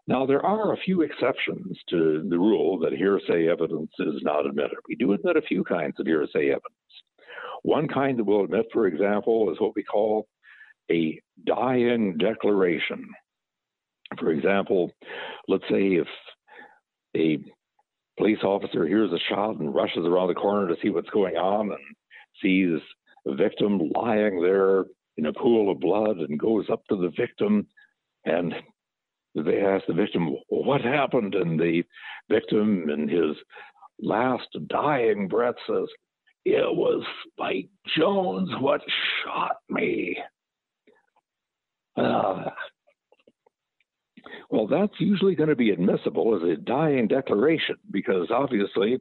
Now, 0.08 0.25
there 0.25 0.46
are 0.46 0.74
a 0.74 0.77
few 0.77 1.01
exceptions 1.01 1.77
to 1.89 2.24
the 2.29 2.38
rule 2.38 2.77
that 2.79 2.94
hearsay 2.94 3.48
evidence 3.50 3.91
is 4.00 4.22
not 4.22 4.46
admitted. 4.46 4.77
We 4.88 4.96
do 4.96 5.13
admit 5.13 5.36
a 5.36 5.41
few 5.41 5.63
kinds 5.63 6.00
of 6.00 6.05
hearsay 6.05 6.50
evidence. 6.50 6.62
One 7.63 7.88
kind 7.88 8.20
that 8.20 8.24
we'll 8.24 8.44
admit, 8.44 8.67
for 8.72 8.86
example, 8.86 9.51
is 9.51 9.60
what 9.60 9.75
we 9.75 9.84
call 9.84 10.27
a 10.92 11.20
dying 11.46 12.18
declaration. 12.18 13.08
For 14.20 14.32
example, 14.32 14.92
let's 15.48 15.63
say 15.70 15.96
if 15.96 16.08
a 17.15 17.39
police 18.18 18.44
officer 18.44 18.86
hears 18.86 19.12
a 19.12 19.20
shot 19.30 19.60
and 19.60 19.74
rushes 19.74 20.06
around 20.06 20.27
the 20.27 20.36
corner 20.36 20.68
to 20.68 20.75
see 20.82 20.89
what's 20.89 21.10
going 21.10 21.36
on 21.36 21.72
and 21.72 21.80
sees 22.42 22.80
a 23.25 23.36
victim 23.36 23.80
lying 23.96 24.42
there 24.42 24.86
in 25.18 25.25
a 25.25 25.34
pool 25.34 25.72
of 25.72 25.80
blood 25.80 26.18
and 26.18 26.39
goes 26.39 26.65
up 26.72 26.84
to 26.89 26.96
the 26.96 27.12
victim 27.18 27.68
and 28.25 28.54
they 29.36 29.62
ask 29.62 29.86
the 29.86 29.94
victim, 29.94 30.36
What 30.48 30.82
happened? 30.82 31.36
And 31.36 31.60
the 31.60 31.84
victim, 32.30 32.89
in 32.89 33.08
his 33.10 33.36
last 34.00 34.48
dying 34.68 35.27
breath, 35.27 35.56
says, 35.68 35.88
It 36.46 36.75
was 36.75 37.04
Spike 37.27 37.70
Jones 37.98 38.50
what 38.60 38.82
shot 39.24 39.58
me. 39.70 40.18
Uh, 41.97 42.49
well, 44.49 44.67
that's 44.67 44.99
usually 44.99 45.35
going 45.35 45.49
to 45.49 45.55
be 45.55 45.71
admissible 45.71 46.35
as 46.35 46.43
a 46.43 46.61
dying 46.61 47.07
declaration 47.07 47.75
because 47.91 48.27
obviously 48.31 48.99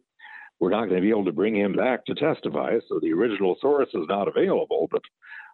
we're 0.60 0.70
not 0.70 0.86
going 0.88 0.96
to 0.96 1.00
be 1.02 1.10
able 1.10 1.24
to 1.24 1.32
bring 1.32 1.56
him 1.56 1.74
back 1.74 2.04
to 2.06 2.14
testify, 2.14 2.78
so 2.88 2.98
the 3.00 3.12
original 3.12 3.56
source 3.60 3.88
is 3.94 4.06
not 4.08 4.28
available. 4.28 4.88
But 4.90 5.02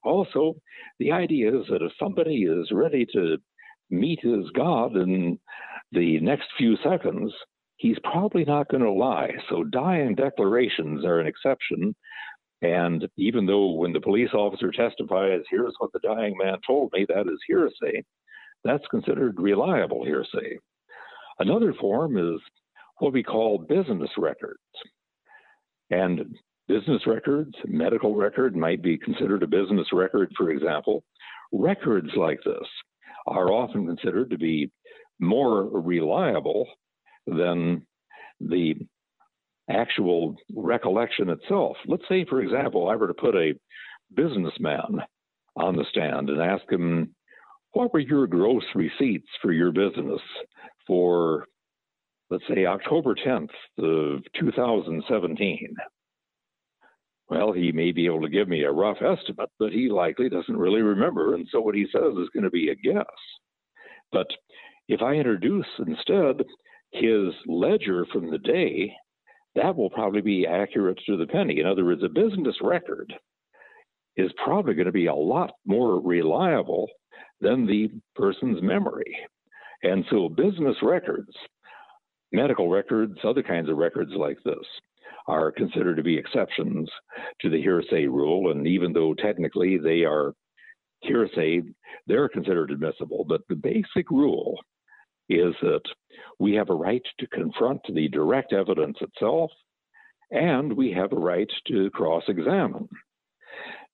also, 0.04 0.54
the 0.98 1.12
idea 1.12 1.58
is 1.58 1.66
that 1.70 1.82
if 1.82 1.92
somebody 1.98 2.44
is 2.44 2.70
ready 2.72 3.06
to 3.14 3.38
meet 3.90 4.20
his 4.22 4.50
God 4.54 4.96
in 4.96 5.38
the 5.92 6.20
next 6.20 6.48
few 6.56 6.76
seconds, 6.84 7.32
he's 7.76 7.98
probably 8.04 8.44
not 8.44 8.68
going 8.68 8.82
to 8.82 8.92
lie. 8.92 9.32
So 9.48 9.64
dying 9.64 10.14
declarations 10.14 11.04
are 11.04 11.18
an 11.18 11.26
exception. 11.26 11.94
And 12.62 13.08
even 13.16 13.46
though 13.46 13.72
when 13.72 13.92
the 13.92 14.00
police 14.00 14.30
officer 14.34 14.70
testifies, 14.70 15.40
here's 15.50 15.74
what 15.78 15.92
the 15.92 16.00
dying 16.00 16.36
man 16.36 16.58
told 16.66 16.92
me, 16.92 17.06
that 17.08 17.26
is 17.26 17.40
hearsay, 17.46 18.04
that's 18.64 18.86
considered 18.90 19.40
reliable 19.40 20.04
hearsay. 20.04 20.58
Another 21.38 21.72
form 21.80 22.18
is 22.18 22.40
what 22.98 23.14
we 23.14 23.22
call 23.22 23.58
business 23.58 24.10
records. 24.18 24.58
And 25.88 26.36
business 26.68 27.06
records, 27.06 27.54
medical 27.64 28.14
record 28.14 28.54
might 28.54 28.82
be 28.82 28.98
considered 28.98 29.42
a 29.42 29.46
business 29.46 29.88
record, 29.92 30.30
for 30.36 30.50
example. 30.50 31.02
Records 31.52 32.10
like 32.14 32.40
this 32.44 32.68
are 33.26 33.50
often 33.50 33.86
considered 33.86 34.30
to 34.30 34.38
be 34.38 34.70
more 35.18 35.64
reliable 35.64 36.66
than 37.26 37.86
the 38.40 38.74
actual 39.70 40.36
recollection 40.54 41.30
itself. 41.30 41.76
Let's 41.86 42.08
say, 42.08 42.24
for 42.28 42.40
example, 42.40 42.88
I 42.88 42.96
were 42.96 43.08
to 43.08 43.14
put 43.14 43.34
a 43.34 43.54
businessman 44.14 45.00
on 45.56 45.76
the 45.76 45.84
stand 45.90 46.30
and 46.30 46.40
ask 46.40 46.70
him, 46.70 47.14
What 47.72 47.92
were 47.92 48.00
your 48.00 48.26
gross 48.26 48.64
receipts 48.74 49.28
for 49.40 49.52
your 49.52 49.72
business 49.72 50.20
for, 50.86 51.46
let's 52.30 52.44
say, 52.48 52.66
October 52.66 53.14
10th 53.14 53.50
of 53.78 54.22
2017? 54.38 55.76
Well, 57.28 57.52
he 57.52 57.70
may 57.70 57.92
be 57.92 58.06
able 58.06 58.22
to 58.22 58.28
give 58.28 58.48
me 58.48 58.64
a 58.64 58.72
rough 58.72 58.96
estimate, 59.00 59.50
but 59.58 59.72
he 59.72 59.88
likely 59.88 60.28
doesn't 60.28 60.56
really 60.56 60.82
remember. 60.82 61.34
And 61.34 61.46
so 61.52 61.60
what 61.60 61.76
he 61.76 61.86
says 61.92 62.12
is 62.18 62.28
going 62.34 62.42
to 62.42 62.50
be 62.50 62.70
a 62.70 62.74
guess. 62.74 63.04
But 64.10 64.26
if 64.88 65.00
I 65.00 65.14
introduce 65.14 65.66
instead 65.78 66.44
his 66.92 67.32
ledger 67.46 68.04
from 68.12 68.30
the 68.30 68.38
day, 68.38 68.92
that 69.54 69.76
will 69.76 69.90
probably 69.90 70.20
be 70.20 70.46
accurate 70.46 70.98
to 71.06 71.16
the 71.16 71.26
penny. 71.26 71.60
In 71.60 71.66
other 71.66 71.84
words, 71.84 72.02
a 72.02 72.08
business 72.08 72.56
record 72.62 73.12
is 74.16 74.30
probably 74.44 74.74
going 74.74 74.86
to 74.86 74.92
be 74.92 75.06
a 75.06 75.14
lot 75.14 75.52
more 75.66 76.00
reliable 76.00 76.88
than 77.40 77.66
the 77.66 77.90
person's 78.14 78.62
memory. 78.62 79.16
And 79.82 80.04
so, 80.10 80.28
business 80.28 80.76
records, 80.82 81.32
medical 82.32 82.68
records, 82.68 83.18
other 83.24 83.42
kinds 83.42 83.68
of 83.68 83.78
records 83.78 84.12
like 84.14 84.38
this, 84.44 84.54
are 85.26 85.50
considered 85.50 85.96
to 85.96 86.02
be 86.02 86.18
exceptions 86.18 86.88
to 87.40 87.48
the 87.50 87.60
hearsay 87.60 88.06
rule. 88.06 88.50
And 88.50 88.66
even 88.66 88.92
though 88.92 89.14
technically 89.14 89.78
they 89.78 90.04
are 90.04 90.34
hearsay, 91.00 91.62
they're 92.06 92.28
considered 92.28 92.70
admissible. 92.70 93.24
But 93.26 93.42
the 93.48 93.56
basic 93.56 94.10
rule 94.10 94.58
is 95.30 95.54
that 95.62 95.82
we 96.40 96.54
have 96.54 96.70
a 96.70 96.74
right 96.74 97.02
to 97.20 97.26
confront 97.28 97.80
the 97.88 98.08
direct 98.08 98.52
evidence 98.52 98.98
itself, 99.00 99.50
and 100.30 100.76
we 100.76 100.92
have 100.92 101.12
a 101.12 101.16
right 101.16 101.50
to 101.68 101.88
cross 101.90 102.24
examine. 102.28 102.88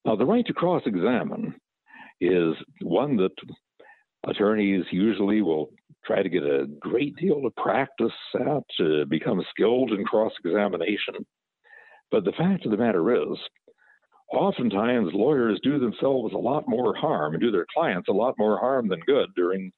Now, 0.03 0.15
the 0.15 0.25
right 0.25 0.45
to 0.47 0.53
cross 0.53 0.81
examine 0.85 1.53
is 2.19 2.55
one 2.81 3.17
that 3.17 3.35
attorneys 4.27 4.85
usually 4.91 5.41
will 5.41 5.69
try 6.05 6.23
to 6.23 6.29
get 6.29 6.43
a 6.43 6.67
great 6.79 7.15
deal 7.17 7.45
of 7.45 7.55
practice 7.55 8.11
at 8.39 8.63
to 8.77 9.05
become 9.05 9.43
skilled 9.51 9.91
in 9.91 10.03
cross 10.05 10.31
examination. 10.43 11.13
But 12.09 12.23
the 12.23 12.31
fact 12.31 12.65
of 12.65 12.71
the 12.71 12.77
matter 12.77 13.13
is, 13.13 13.37
oftentimes 14.33 15.11
lawyers 15.13 15.59
do 15.61 15.77
themselves 15.77 16.33
a 16.33 16.37
lot 16.37 16.67
more 16.67 16.95
harm 16.95 17.33
and 17.33 17.41
do 17.41 17.51
their 17.51 17.67
clients 17.73 18.07
a 18.07 18.13
lot 18.13 18.35
more 18.39 18.57
harm 18.57 18.87
than 18.87 19.01
good 19.01 19.29
during 19.35 19.71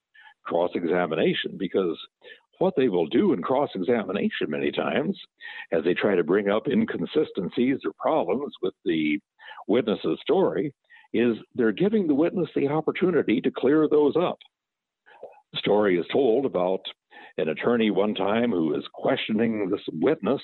cross 0.46 0.72
examination 0.76 1.58
because 1.58 1.98
what 2.60 2.76
they 2.78 2.90
will 2.90 3.08
do 3.08 3.34
in 3.34 3.42
cross 3.42 3.70
examination 3.76 4.50
many 4.50 4.72
times 4.72 5.18
as 5.72 5.84
they 5.84 5.94
try 5.94 6.16
to 6.16 6.24
bring 6.24 6.50
up 6.50 6.68
inconsistencies 6.68 7.80
or 7.86 7.92
problems 8.00 8.54
with 8.62 8.74
the 8.86 9.20
witness's 9.68 10.20
story 10.22 10.74
is 11.14 11.36
they're 11.56 11.72
giving 11.72 12.08
the 12.08 12.16
witness 12.16 12.50
the 12.56 12.68
opportunity 12.68 13.42
to 13.42 13.52
clear 13.52 13.88
those 13.90 14.16
up 14.18 14.38
The 15.54 15.60
story 15.60 15.98
is 16.00 16.06
told 16.12 16.46
about 16.46 16.82
an 17.38 17.50
attorney 17.50 17.92
one 17.92 18.16
time 18.16 18.52
who 18.52 18.76
is 18.76 18.84
questioning 18.94 19.70
this 19.70 19.82
witness, 19.94 20.42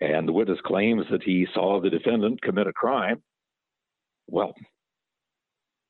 and 0.00 0.28
the 0.28 0.32
witness 0.32 0.60
claims 0.64 1.04
that 1.10 1.22
he 1.22 1.46
saw 1.54 1.80
the 1.80 1.90
defendant 1.90 2.42
commit 2.42 2.66
a 2.66 2.72
crime. 2.72 3.22
Well, 4.28 4.54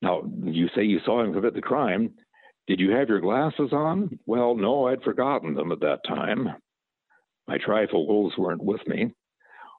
now 0.02 0.22
you 0.44 0.68
say 0.74 0.84
you 0.84 1.00
saw 1.04 1.22
him 1.22 1.34
commit 1.34 1.54
the 1.54 1.62
crime. 1.62 2.14
Did 2.66 2.80
you 2.80 2.92
have 2.92 3.08
your 3.08 3.20
glasses 3.20 3.72
on? 3.72 4.18
Well, 4.26 4.54
no, 4.54 4.86
I'd 4.86 5.02
forgotten 5.02 5.54
them 5.54 5.70
at 5.72 5.80
that 5.80 6.00
time. 6.06 6.48
My 7.46 7.58
trifocals 7.58 8.38
weren't 8.38 8.64
with 8.64 8.80
me. 8.86 9.12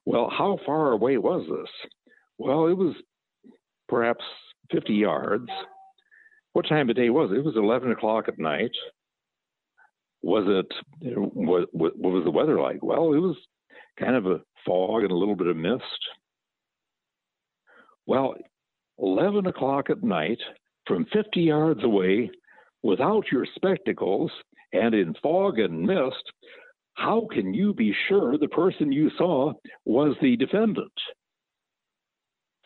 Well, 0.04 0.30
how 0.30 0.58
far 0.64 0.92
away 0.92 1.18
was 1.18 1.44
this? 1.48 1.90
Well, 2.38 2.68
it 2.68 2.76
was 2.76 2.94
perhaps 3.88 4.22
50 4.70 4.94
yards. 4.94 5.48
What 6.52 6.68
time 6.68 6.88
of 6.88 6.96
day 6.96 7.10
was 7.10 7.30
it? 7.32 7.38
It 7.38 7.44
was 7.44 7.56
11 7.56 7.90
o'clock 7.90 8.26
at 8.28 8.38
night. 8.38 8.70
Was 10.22 10.44
it, 10.46 11.16
what, 11.34 11.68
what 11.72 11.96
was 11.98 12.24
the 12.24 12.30
weather 12.30 12.60
like? 12.60 12.82
Well, 12.82 13.12
it 13.12 13.18
was 13.18 13.36
kind 13.98 14.14
of 14.14 14.26
a 14.26 14.40
fog 14.64 15.02
and 15.02 15.10
a 15.10 15.16
little 15.16 15.36
bit 15.36 15.48
of 15.48 15.56
mist. 15.56 15.82
Well, 18.06 18.34
11 18.98 19.46
o'clock 19.46 19.90
at 19.90 20.02
night 20.02 20.38
from 20.86 21.06
50 21.12 21.40
yards 21.40 21.82
away 21.82 22.30
without 22.82 23.24
your 23.32 23.46
spectacles 23.54 24.30
and 24.72 24.94
in 24.94 25.14
fog 25.22 25.58
and 25.58 25.82
mist, 25.82 26.22
how 26.94 27.26
can 27.30 27.52
you 27.52 27.74
be 27.74 27.94
sure 28.08 28.38
the 28.38 28.48
person 28.48 28.92
you 28.92 29.10
saw 29.18 29.52
was 29.84 30.16
the 30.20 30.36
defendant? 30.36 30.92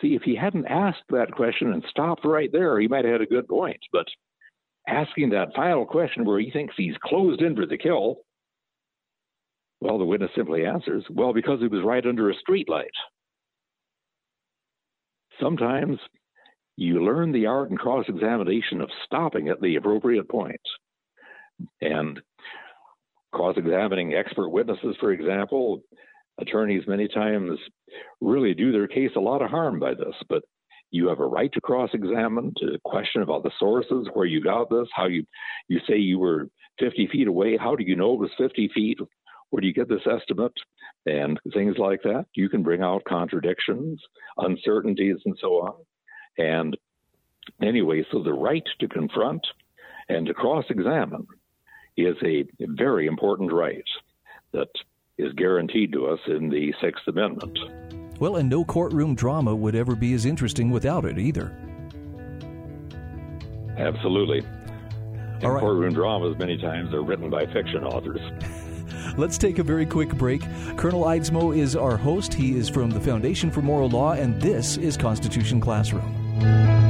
See, 0.01 0.14
if 0.14 0.23
he 0.23 0.35
hadn't 0.35 0.66
asked 0.66 1.05
that 1.11 1.33
question 1.33 1.73
and 1.73 1.85
stopped 1.90 2.25
right 2.25 2.51
there, 2.53 2.81
he 2.81 2.88
might 2.88 3.05
have 3.05 3.12
had 3.12 3.20
a 3.20 3.27
good 3.27 3.49
point. 3.49 3.81
But 3.92 4.07
asking 4.88 5.31
that 5.31 5.55
final 5.55 5.85
question 5.85 6.25
where 6.25 6.40
he 6.40 6.51
thinks 6.51 6.75
he's 6.77 6.94
closed 7.05 7.42
in 7.42 7.55
for 7.55 7.66
the 7.66 7.77
kill, 7.77 8.20
well, 9.81 9.99
the 9.99 10.05
witness 10.05 10.31
simply 10.37 10.64
answers, 10.64 11.05
well, 11.11 11.33
because 11.33 11.61
he 11.61 11.66
was 11.66 11.85
right 11.85 12.05
under 12.05 12.31
a 12.31 12.35
street 12.35 12.68
light. 12.68 12.90
Sometimes 15.40 15.99
you 16.81 17.05
learn 17.05 17.31
the 17.31 17.45
art 17.45 17.69
and 17.69 17.79
cross 17.79 18.07
examination 18.09 18.81
of 18.81 18.88
stopping 19.05 19.49
at 19.49 19.61
the 19.61 19.77
appropriate 19.77 20.27
points. 20.31 20.64
And 21.83 22.19
cross 23.33 23.57
examining 23.59 24.14
expert 24.14 24.49
witnesses, 24.49 24.97
for 24.99 25.12
example, 25.12 25.83
attorneys 26.40 26.88
many 26.88 27.07
times 27.07 27.59
really 28.23 28.55
do 28.55 28.73
their 28.73 28.88
case 28.88 29.11
a 29.14 29.21
lot 29.21 29.43
of 29.43 29.51
harm 29.51 29.79
by 29.79 29.93
this, 29.93 30.14
but 30.31 30.43
you 30.90 31.09
have 31.09 31.21
a 31.21 31.27
right 31.27 31.53
to 31.53 31.61
cross-examine, 31.61 32.55
to 32.57 32.79
question 32.83 33.21
about 33.21 33.43
the 33.43 33.53
sources, 33.59 34.09
where 34.14 34.25
you 34.25 34.43
got 34.43 34.71
this, 34.71 34.88
how 34.95 35.07
you 35.07 35.25
you 35.69 35.81
say 35.87 35.99
you 35.99 36.19
were 36.19 36.49
50 36.79 37.09
feet 37.12 37.29
away. 37.29 37.59
How 37.59 37.77
do 37.77 37.85
you 37.85 37.95
know 37.95 38.14
it 38.14 38.21
was 38.21 38.31
50 38.38 38.71
feet? 38.75 38.99
where 39.51 39.61
do 39.61 39.66
you 39.66 39.75
get 39.75 39.88
this 39.88 40.07
estimate? 40.07 40.53
And 41.07 41.38
things 41.53 41.77
like 41.79 42.03
that. 42.03 42.27
You 42.35 42.49
can 42.49 42.62
bring 42.62 42.83
out 42.83 43.05
contradictions, 43.05 44.01
uncertainties, 44.38 45.16
and 45.25 45.37
so 45.40 45.49
on. 45.61 45.75
And 46.38 46.77
anyway, 47.62 48.05
so 48.11 48.23
the 48.23 48.33
right 48.33 48.64
to 48.81 48.88
confront 48.88 49.47
and 50.09 50.27
to 50.27 50.35
cross 50.35 50.64
examine 50.71 51.27
is 51.97 52.16
a 52.25 52.45
very 52.61 53.07
important 53.07 53.53
right 53.53 53.85
that 54.53 54.69
is 55.19 55.33
guaranteed 55.35 55.93
to 55.93 56.07
us 56.07 56.21
in 56.27 56.49
the 56.49 56.73
Sixth 56.81 57.07
Amendment. 57.07 57.59
Well, 58.19 58.37
and 58.37 58.49
no 58.49 58.64
courtroom 58.64 59.14
drama 59.14 59.55
would 59.55 59.75
ever 59.75 59.95
be 59.95 60.14
as 60.14 60.25
interesting 60.25 60.71
without 60.71 61.05
it 61.05 61.19
either. 61.19 61.57
Absolutely. 63.79 64.43
Right. 65.43 65.61
courtroom 65.61 65.95
dramas 65.95 66.37
many 66.38 66.59
times 66.59 66.93
are 66.93 67.03
written 67.03 67.31
by 67.31 67.47
fiction 67.47 67.83
authors. 67.83 68.21
Let's 69.16 69.38
take 69.38 69.59
a 69.59 69.62
very 69.62 69.87
quick 69.87 70.11
break. 70.11 70.43
Colonel 70.77 71.05
Eidsmoe 71.05 71.57
is 71.57 71.75
our 71.75 71.97
host. 71.97 72.35
He 72.35 72.59
is 72.59 72.69
from 72.69 72.90
the 72.90 73.01
Foundation 73.01 73.51
for 73.51 73.62
Moral 73.62 73.88
Law, 73.88 74.12
and 74.12 74.40
this 74.40 74.77
is 74.77 74.99
Constitution 74.99 75.61
Classroom. 75.61 76.20
Like 76.42 76.89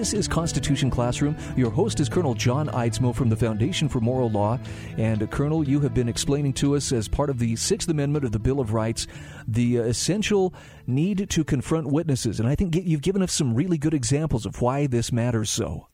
This 0.00 0.14
is 0.14 0.26
Constitution 0.26 0.88
Classroom. 0.88 1.36
Your 1.58 1.70
host 1.70 2.00
is 2.00 2.08
Colonel 2.08 2.32
John 2.32 2.68
Eidsmoe 2.68 3.14
from 3.14 3.28
the 3.28 3.36
Foundation 3.36 3.86
for 3.86 4.00
Moral 4.00 4.30
Law. 4.30 4.58
And, 4.96 5.30
Colonel, 5.30 5.68
you 5.68 5.78
have 5.80 5.92
been 5.92 6.08
explaining 6.08 6.54
to 6.54 6.74
us, 6.74 6.90
as 6.90 7.06
part 7.06 7.28
of 7.28 7.38
the 7.38 7.54
Sixth 7.56 7.86
Amendment 7.86 8.24
of 8.24 8.32
the 8.32 8.38
Bill 8.38 8.60
of 8.60 8.72
Rights, 8.72 9.06
the 9.46 9.78
uh, 9.78 9.82
essential 9.82 10.54
need 10.86 11.28
to 11.28 11.44
confront 11.44 11.88
witnesses. 11.88 12.40
And 12.40 12.48
I 12.48 12.54
think 12.54 12.74
you've 12.76 13.02
given 13.02 13.20
us 13.20 13.30
some 13.30 13.54
really 13.54 13.76
good 13.76 13.92
examples 13.92 14.46
of 14.46 14.62
why 14.62 14.86
this 14.86 15.12
matters 15.12 15.50
so. 15.50 15.88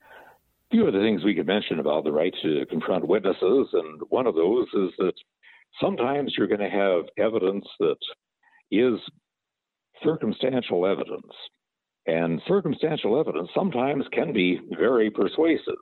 A 0.00 0.70
few 0.70 0.86
of 0.86 0.92
the 0.92 1.00
things 1.00 1.24
we 1.24 1.34
could 1.34 1.48
mention 1.48 1.80
about 1.80 2.04
the 2.04 2.12
right 2.12 2.32
to 2.44 2.64
confront 2.66 3.08
witnesses, 3.08 3.70
and 3.72 4.02
one 4.08 4.28
of 4.28 4.36
those 4.36 4.68
is 4.72 4.90
that 4.98 5.14
sometimes 5.80 6.32
you're 6.38 6.46
going 6.46 6.60
to 6.60 6.70
have 6.70 7.06
evidence 7.18 7.66
that 7.80 7.98
is 8.70 9.00
circumstantial 10.04 10.86
evidence. 10.86 11.32
And 12.08 12.40
circumstantial 12.48 13.20
evidence 13.20 13.50
sometimes 13.54 14.04
can 14.14 14.32
be 14.32 14.58
very 14.78 15.10
persuasive. 15.10 15.76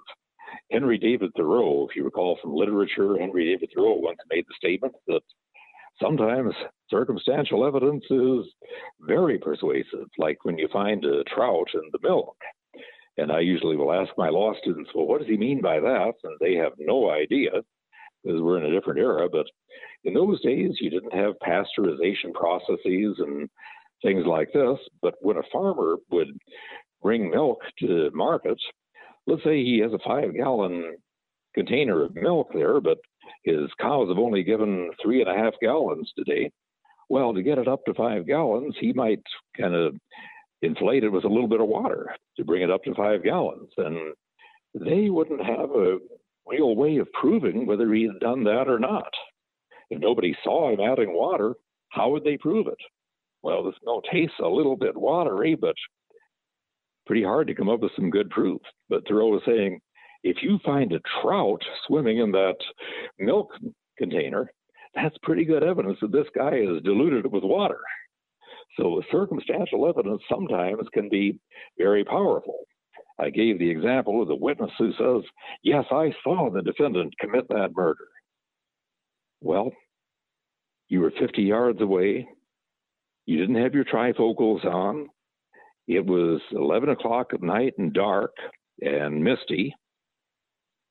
Henry 0.73 0.99
David 0.99 1.31
Thoreau, 1.37 1.87
if 1.89 1.95
you 1.95 2.05
recall 2.05 2.37
from 2.43 2.53
literature, 2.53 3.17
Henry 3.17 3.47
David 3.47 3.71
Thoreau 3.73 3.95
once 3.95 4.19
made 4.29 4.45
the 4.49 4.55
statement 4.57 4.93
that 5.07 5.21
sometimes 6.03 6.53
circumstantial 6.91 7.65
evidence 7.65 8.05
is 8.11 8.45
very 9.03 9.39
persuasive, 9.39 10.09
like 10.19 10.39
when 10.45 10.59
you 10.59 10.67
find 10.73 11.05
a 11.05 11.23
trout 11.25 11.69
in 11.75 11.89
the 11.93 12.01
milk. 12.03 12.37
And 13.19 13.31
I 13.31 13.39
usually 13.39 13.77
will 13.77 13.93
ask 13.93 14.11
my 14.19 14.29
law 14.29 14.53
students, 14.61 14.91
well, 14.97 15.07
what 15.07 15.21
does 15.21 15.29
he 15.29 15.37
mean 15.37 15.63
by 15.63 15.79
that? 15.79 16.15
And 16.25 16.37
they 16.41 16.55
have 16.55 16.73
no 16.77 17.09
idea 17.09 17.51
because 18.25 18.43
we're 18.43 18.59
in 18.59 18.67
a 18.67 18.75
different 18.75 18.99
era. 18.99 19.29
But 19.31 19.47
in 20.03 20.13
those 20.13 20.43
days, 20.43 20.73
you 20.81 20.91
didn't 20.91 21.15
have 21.15 21.35
pasteurization 21.41 22.35
processes 22.35 23.17
and 23.19 23.49
things 24.03 24.25
like 24.27 24.53
this. 24.53 24.79
But 25.03 25.15
when 25.21 25.37
a 25.37 25.51
farmer 25.53 25.97
would 26.11 26.29
bring 27.03 27.31
milk 27.31 27.59
to 27.81 28.11
markets, 28.15 28.63
let's 29.27 29.45
say 29.45 29.63
he 29.63 29.81
has 29.83 29.93
a 29.93 29.99
five 30.07 30.35
gallon 30.35 30.97
container 31.55 32.05
of 32.05 32.15
milk 32.15 32.49
there, 32.53 32.81
but 32.81 32.99
his 33.45 33.71
cows 33.81 34.09
have 34.09 34.19
only 34.19 34.43
given 34.43 34.91
three 35.03 35.23
and 35.23 35.31
a 35.31 35.37
half 35.37 35.55
gallons 35.61 36.11
today. 36.17 36.51
Well, 37.09 37.33
to 37.35 37.43
get 37.43 37.59
it 37.59 37.69
up 37.69 37.85
to 37.87 37.95
five 37.95 38.27
gallons, 38.27 38.75
he 38.81 38.93
might 38.93 39.23
kind 39.57 39.75
of 39.75 39.95
inflate 40.63 41.05
it 41.05 41.11
with 41.11 41.25
a 41.25 41.29
little 41.29 41.49
bit 41.49 41.61
of 41.61 41.69
water 41.69 42.15
to 42.37 42.45
bring 42.45 42.63
it 42.63 42.71
up 42.71 42.83
to 42.85 42.95
five 42.95 43.23
gallons. 43.23 43.71
And 43.77 44.15
they 44.75 45.09
wouldn't 45.11 45.45
have 45.45 45.71
a 45.71 45.99
real 46.47 46.77
way 46.77 46.99
of 46.99 47.13
proving 47.13 47.67
whether 47.67 47.93
he 47.93 48.05
had 48.05 48.21
done 48.21 48.45
that 48.45 48.69
or 48.69 48.79
not. 48.79 49.11
If 49.91 50.01
nobody 50.01 50.37
saw 50.43 50.73
him 50.73 50.81
adding 50.81 51.15
water, 51.15 51.55
how 51.91 52.11
would 52.11 52.25
they 52.25 52.37
prove 52.37 52.67
it? 52.67 52.79
Well, 53.47 53.63
this 53.63 53.77
milk 53.85 54.03
tastes 54.13 54.35
a 54.43 54.49
little 54.49 54.75
bit 54.75 54.97
watery, 54.97 55.55
but 55.55 55.77
pretty 57.07 57.23
hard 57.23 57.47
to 57.47 57.55
come 57.55 57.69
up 57.69 57.79
with 57.79 57.93
some 57.95 58.11
good 58.11 58.29
proof. 58.29 58.61
But 58.89 59.07
Thoreau 59.07 59.29
was 59.29 59.43
saying, 59.47 59.79
if 60.25 60.39
you 60.43 60.59
find 60.65 60.93
a 60.93 60.99
trout 61.23 61.63
swimming 61.87 62.19
in 62.19 62.33
that 62.33 62.57
milk 63.21 63.53
container, 63.99 64.51
that's 64.97 65.15
pretty 65.23 65.45
good 65.45 65.63
evidence 65.63 65.97
that 66.01 66.11
this 66.11 66.27
guy 66.35 66.57
is 66.57 66.83
diluted 66.83 67.25
it 67.25 67.31
with 67.31 67.45
water. 67.45 67.79
So 68.81 69.01
circumstantial 69.13 69.89
evidence 69.89 70.23
sometimes 70.29 70.83
can 70.93 71.09
be 71.09 71.39
very 71.79 72.03
powerful. 72.03 72.65
I 73.21 73.31
gave 73.31 73.61
the 73.61 73.71
example 73.71 74.21
of 74.21 74.27
the 74.27 74.35
witness 74.35 74.73
who 74.77 74.91
says, 74.99 75.23
Yes, 75.63 75.85
I 75.93 76.13
saw 76.25 76.51
the 76.51 76.63
defendant 76.63 77.15
commit 77.21 77.47
that 77.51 77.77
murder. 77.77 78.09
Well, 79.41 79.71
you 80.89 80.99
were 80.99 81.13
50 81.17 81.43
yards 81.43 81.81
away. 81.81 82.27
You 83.27 83.39
didn't 83.39 83.63
have 83.63 83.75
your 83.75 83.85
trifocals 83.85 84.65
on. 84.65 85.09
It 85.89 86.05
was 86.05 86.41
11 86.53 86.89
o'clock 86.89 87.33
at 87.35 87.43
night 87.43 87.75
and 87.79 87.93
dark 87.93 88.33
and 88.81 89.23
misty. 89.23 89.75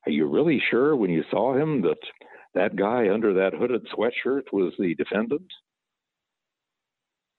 Are 0.06 0.12
you 0.12 0.28
really 0.28 0.62
sure 0.70 0.96
when 0.96 1.10
you 1.10 1.24
saw 1.32 1.56
him 1.58 1.82
that 1.82 1.98
that 2.54 2.76
guy 2.76 3.10
under 3.10 3.34
that 3.34 3.54
hooded 3.54 3.88
sweatshirt 3.88 4.44
was 4.54 4.74
the 4.78 4.96
defendant? 4.96 5.48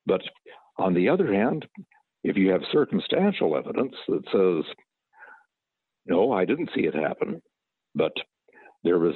But 0.07 0.23
on 0.79 0.95
the 0.95 1.09
other 1.09 1.33
hand, 1.33 1.67
if 2.25 2.37
you 2.37 2.51
have 2.51 2.63
circumstantial 2.73 3.57
evidence 3.57 3.95
that 4.09 4.25
says, 4.33 4.75
no, 6.07 6.33
I 6.33 6.45
didn't 6.45 6.71
see 6.75 6.83
it 6.83 6.95
happen, 6.95 7.41
but 7.95 8.13
there 8.85 8.99
was 8.99 9.15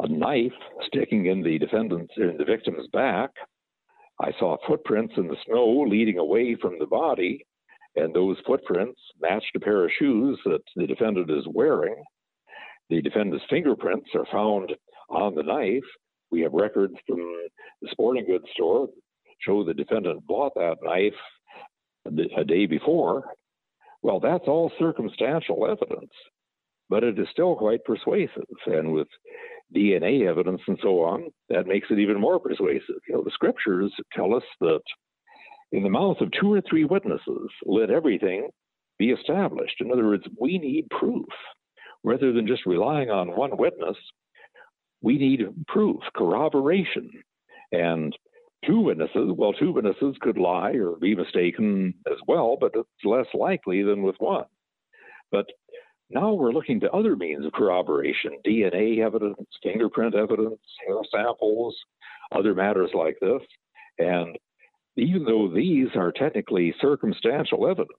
a 0.00 0.08
knife 0.08 0.52
sticking 0.86 1.26
in 1.26 1.42
the 1.42 1.58
defendant's 1.58 2.12
in 2.16 2.36
the 2.38 2.44
victim's 2.44 2.88
back, 2.92 3.30
I 4.20 4.32
saw 4.38 4.56
footprints 4.66 5.14
in 5.16 5.28
the 5.28 5.36
snow 5.46 5.84
leading 5.88 6.18
away 6.18 6.56
from 6.60 6.78
the 6.78 6.86
body, 6.86 7.44
and 7.96 8.14
those 8.14 8.36
footprints 8.46 9.00
matched 9.20 9.54
a 9.56 9.60
pair 9.60 9.84
of 9.84 9.90
shoes 9.98 10.38
that 10.44 10.62
the 10.76 10.86
defendant 10.86 11.30
is 11.30 11.44
wearing. 11.48 11.96
The 12.90 13.02
defendant's 13.02 13.44
fingerprints 13.48 14.10
are 14.14 14.26
found 14.30 14.72
on 15.08 15.34
the 15.34 15.42
knife. 15.42 15.82
We 16.30 16.40
have 16.42 16.52
records 16.52 16.94
from 17.06 17.18
the 17.80 17.88
sporting 17.90 18.26
goods 18.26 18.46
store 18.54 18.88
show 19.40 19.64
the 19.64 19.74
defendant 19.74 20.26
bought 20.26 20.54
that 20.54 20.76
knife 20.82 21.14
a 22.36 22.44
day 22.44 22.66
before. 22.66 23.24
Well, 24.02 24.20
that's 24.20 24.46
all 24.46 24.72
circumstantial 24.78 25.66
evidence, 25.66 26.12
but 26.88 27.04
it 27.04 27.18
is 27.18 27.28
still 27.30 27.54
quite 27.56 27.84
persuasive. 27.84 28.44
And 28.66 28.92
with 28.92 29.08
DNA 29.74 30.28
evidence 30.28 30.60
and 30.66 30.78
so 30.82 31.00
on, 31.02 31.30
that 31.48 31.66
makes 31.66 31.88
it 31.90 31.98
even 31.98 32.20
more 32.20 32.38
persuasive. 32.38 33.00
You 33.08 33.14
know, 33.14 33.22
the 33.24 33.30
scriptures 33.30 33.92
tell 34.12 34.34
us 34.34 34.44
that 34.60 34.82
in 35.72 35.82
the 35.82 35.90
mouth 35.90 36.20
of 36.20 36.30
two 36.32 36.52
or 36.52 36.60
three 36.60 36.84
witnesses, 36.84 37.48
let 37.64 37.90
everything 37.90 38.48
be 38.98 39.10
established. 39.10 39.80
In 39.80 39.90
other 39.90 40.06
words, 40.06 40.24
we 40.38 40.58
need 40.58 40.88
proof. 40.90 41.26
Rather 42.04 42.32
than 42.32 42.46
just 42.46 42.66
relying 42.66 43.10
on 43.10 43.36
one 43.36 43.56
witness, 43.56 43.96
we 45.00 45.18
need 45.18 45.46
proof, 45.66 46.00
corroboration. 46.14 47.10
And 47.70 48.16
two 48.66 48.80
witnesses, 48.80 49.30
well, 49.36 49.52
two 49.52 49.72
witnesses 49.72 50.16
could 50.20 50.38
lie 50.38 50.72
or 50.72 50.96
be 50.96 51.14
mistaken 51.14 51.94
as 52.10 52.18
well, 52.26 52.56
but 52.60 52.72
it's 52.74 53.04
less 53.04 53.26
likely 53.34 53.82
than 53.82 54.02
with 54.02 54.16
one. 54.18 54.44
But 55.30 55.46
now 56.12 56.32
we're 56.32 56.52
looking 56.52 56.80
to 56.80 56.90
other 56.90 57.16
means 57.16 57.44
of 57.44 57.52
corroboration 57.52 58.32
DNA 58.46 59.04
evidence, 59.04 59.38
fingerprint 59.62 60.14
evidence, 60.14 60.60
hair 60.86 60.96
samples, 61.10 61.76
other 62.34 62.54
matters 62.54 62.90
like 62.94 63.16
this. 63.20 63.40
And 63.98 64.36
even 64.96 65.24
though 65.24 65.50
these 65.52 65.88
are 65.94 66.12
technically 66.12 66.74
circumstantial 66.80 67.66
evidence, 67.66 67.90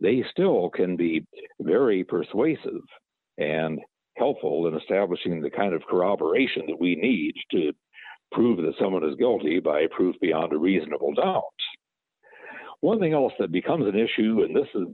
they 0.00 0.24
still 0.30 0.70
can 0.70 0.96
be 0.96 1.26
very 1.60 2.04
persuasive 2.04 2.82
and 3.38 3.80
helpful 4.16 4.66
in 4.66 4.76
establishing 4.76 5.40
the 5.40 5.50
kind 5.50 5.74
of 5.74 5.82
corroboration 5.88 6.62
that 6.68 6.80
we 6.80 6.94
need 6.96 7.34
to 7.50 7.72
prove 8.32 8.58
that 8.58 8.74
someone 8.78 9.04
is 9.04 9.16
guilty 9.16 9.60
by 9.60 9.86
proof 9.90 10.14
beyond 10.20 10.52
a 10.52 10.58
reasonable 10.58 11.14
doubt. 11.14 11.42
One 12.80 12.98
thing 12.98 13.12
else 13.12 13.32
that 13.38 13.52
becomes 13.52 13.86
an 13.86 13.98
issue, 13.98 14.42
and 14.42 14.54
this 14.54 14.68
is 14.74 14.88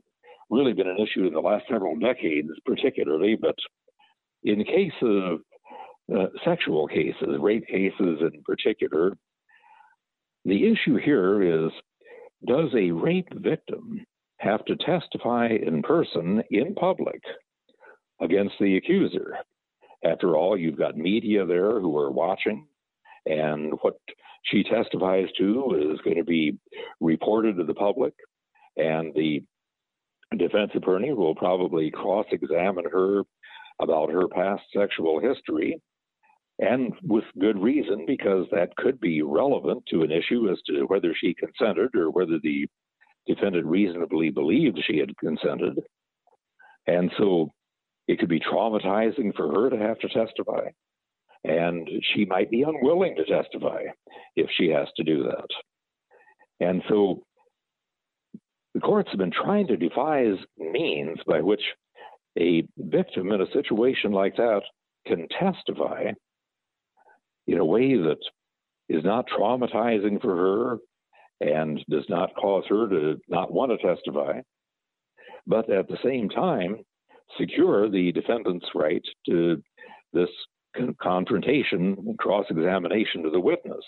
really 0.51 0.73
been 0.73 0.89
an 0.89 0.99
issue 0.99 1.27
in 1.27 1.33
the 1.35 1.41
last 1.41 1.65
several 1.71 1.97
decades, 1.97 2.49
particularly. 2.65 3.37
But 3.37 3.57
in 4.45 4.65
case 4.65 4.93
of 5.03 5.41
uh, 6.15 6.27
sexual 6.45 6.87
cases, 6.89 7.39
rape 7.41 7.67
cases 7.67 8.21
in 8.21 8.43
particular, 8.45 9.13
The 10.47 10.65
issue 10.71 10.97
here 10.97 11.43
is 11.67 11.73
does 12.47 12.71
a 12.77 12.93
rape 12.93 13.29
victim 13.35 14.05
have 14.39 14.65
to 14.67 14.77
testify 14.77 15.49
in 15.49 15.83
person 15.83 16.41
in 16.53 16.75
public 16.77 17.21
against 18.21 18.55
the 18.61 18.77
accuser? 18.77 19.39
After 20.05 20.37
all, 20.37 20.57
you've 20.57 20.79
got 20.79 20.97
media 20.97 21.45
there 21.45 21.81
who 21.81 21.99
are 21.99 22.13
watching, 22.13 22.69
and 23.25 23.73
what 23.83 23.97
she 24.45 24.63
testifies 24.63 25.27
to 25.39 25.93
is 25.93 26.01
going 26.03 26.19
to 26.19 26.25
be 26.25 26.57
reported 27.01 27.57
to 27.57 27.65
the 27.65 27.75
public, 27.75 28.15
and 28.77 29.13
the 29.15 29.43
defense 30.37 30.73
attorney 30.75 31.13
will 31.13 31.35
probably 31.35 31.91
cross 31.91 32.27
examine 32.31 32.85
her 32.91 33.23
about 33.81 34.11
her 34.11 34.29
past 34.29 34.63
sexual 34.75 35.21
history, 35.21 35.81
and 36.59 36.95
with 37.03 37.25
good 37.39 37.59
reason, 37.59 38.05
because 38.07 38.47
that 38.51 38.75
could 38.77 38.99
be 38.99 39.21
relevant 39.23 39.85
to 39.91 40.03
an 40.03 40.11
issue 40.11 40.51
as 40.51 40.59
to 40.67 40.85
whether 40.87 41.15
she 41.15 41.35
consented 41.35 41.95
or 41.95 42.11
whether 42.11 42.39
the 42.43 42.67
defendant 43.27 43.67
reasonably 43.67 44.31
believed 44.31 44.83
she 44.87 44.99
had 44.99 45.17
consented. 45.19 45.79
And 46.87 47.11
so 47.19 47.51
it 48.09 48.19
could 48.19 48.29
be 48.29 48.41
traumatizing 48.41 49.35
for 49.35 49.49
her 49.49 49.71
to 49.71 49.77
have 49.77 49.99
to 49.99 50.09
testify. 50.09 50.69
And 51.45 51.89
she 52.15 52.25
might 52.25 52.51
be 52.51 52.63
unwilling 52.63 53.17
to 53.17 53.25
testify 53.25 53.83
if 54.35 54.49
she 54.57 54.69
has 54.71 54.89
to 54.97 55.05
do 55.05 55.25
that. 55.25 55.47
And 56.61 56.83
so 56.89 57.23
the 58.77 58.81
courts 58.81 59.09
have 59.11 59.19
been 59.19 59.33
trying 59.33 59.67
to 59.67 59.77
devise 59.79 60.37
means 60.59 61.17
by 61.27 61.41
which 61.41 61.63
a 62.39 62.63
victim 62.77 63.33
in 63.33 63.41
a 63.41 63.51
situation 63.51 64.13
like 64.13 64.37
that 64.37 64.61
can 65.07 65.27
testify 65.29 66.13
in 67.47 67.57
a 67.57 67.65
way 67.65 67.97
that 67.97 68.19
is 68.91 69.03
not 69.03 69.25
traumatizing 69.29 70.21
for 70.21 70.37
her 70.37 70.79
and 71.41 71.83
does 71.89 72.05
not 72.11 72.35
cause 72.35 72.65
her 72.69 72.87
to 72.87 73.17
not 73.31 73.51
want 73.51 73.73
to 73.73 73.79
testify, 73.79 74.41
but 75.47 75.71
at 75.71 75.89
the 75.89 75.97
same 76.05 76.29
time 76.29 76.77
secure 77.39 77.89
the 77.89 78.13
defendant's 78.13 78.67
right 78.75 79.05
to 79.27 79.63
this 80.13 80.29
confrontation 81.01 82.15
cross 82.19 82.45
examination 82.51 83.23
to 83.23 83.31
the 83.31 83.41
witness 83.41 83.85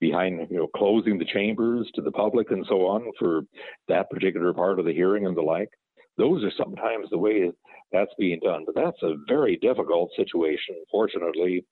behind 0.00 0.46
you 0.50 0.58
know 0.58 0.68
closing 0.76 1.18
the 1.18 1.24
chambers 1.24 1.90
to 1.94 2.02
the 2.02 2.12
public 2.12 2.50
and 2.50 2.64
so 2.68 2.86
on 2.86 3.10
for 3.18 3.42
that 3.88 4.10
particular 4.10 4.52
part 4.52 4.78
of 4.78 4.84
the 4.84 4.92
hearing 4.92 5.26
and 5.26 5.36
the 5.36 5.42
like. 5.42 5.70
Those 6.16 6.42
are 6.42 6.52
sometimes 6.56 7.08
the 7.10 7.18
way 7.18 7.50
that's 7.92 8.12
being 8.18 8.40
done 8.42 8.64
but 8.66 8.74
that's 8.74 9.02
a 9.02 9.16
very 9.28 9.56
difficult 9.56 10.10
situation. 10.16 10.76
Fortunately 10.90 11.64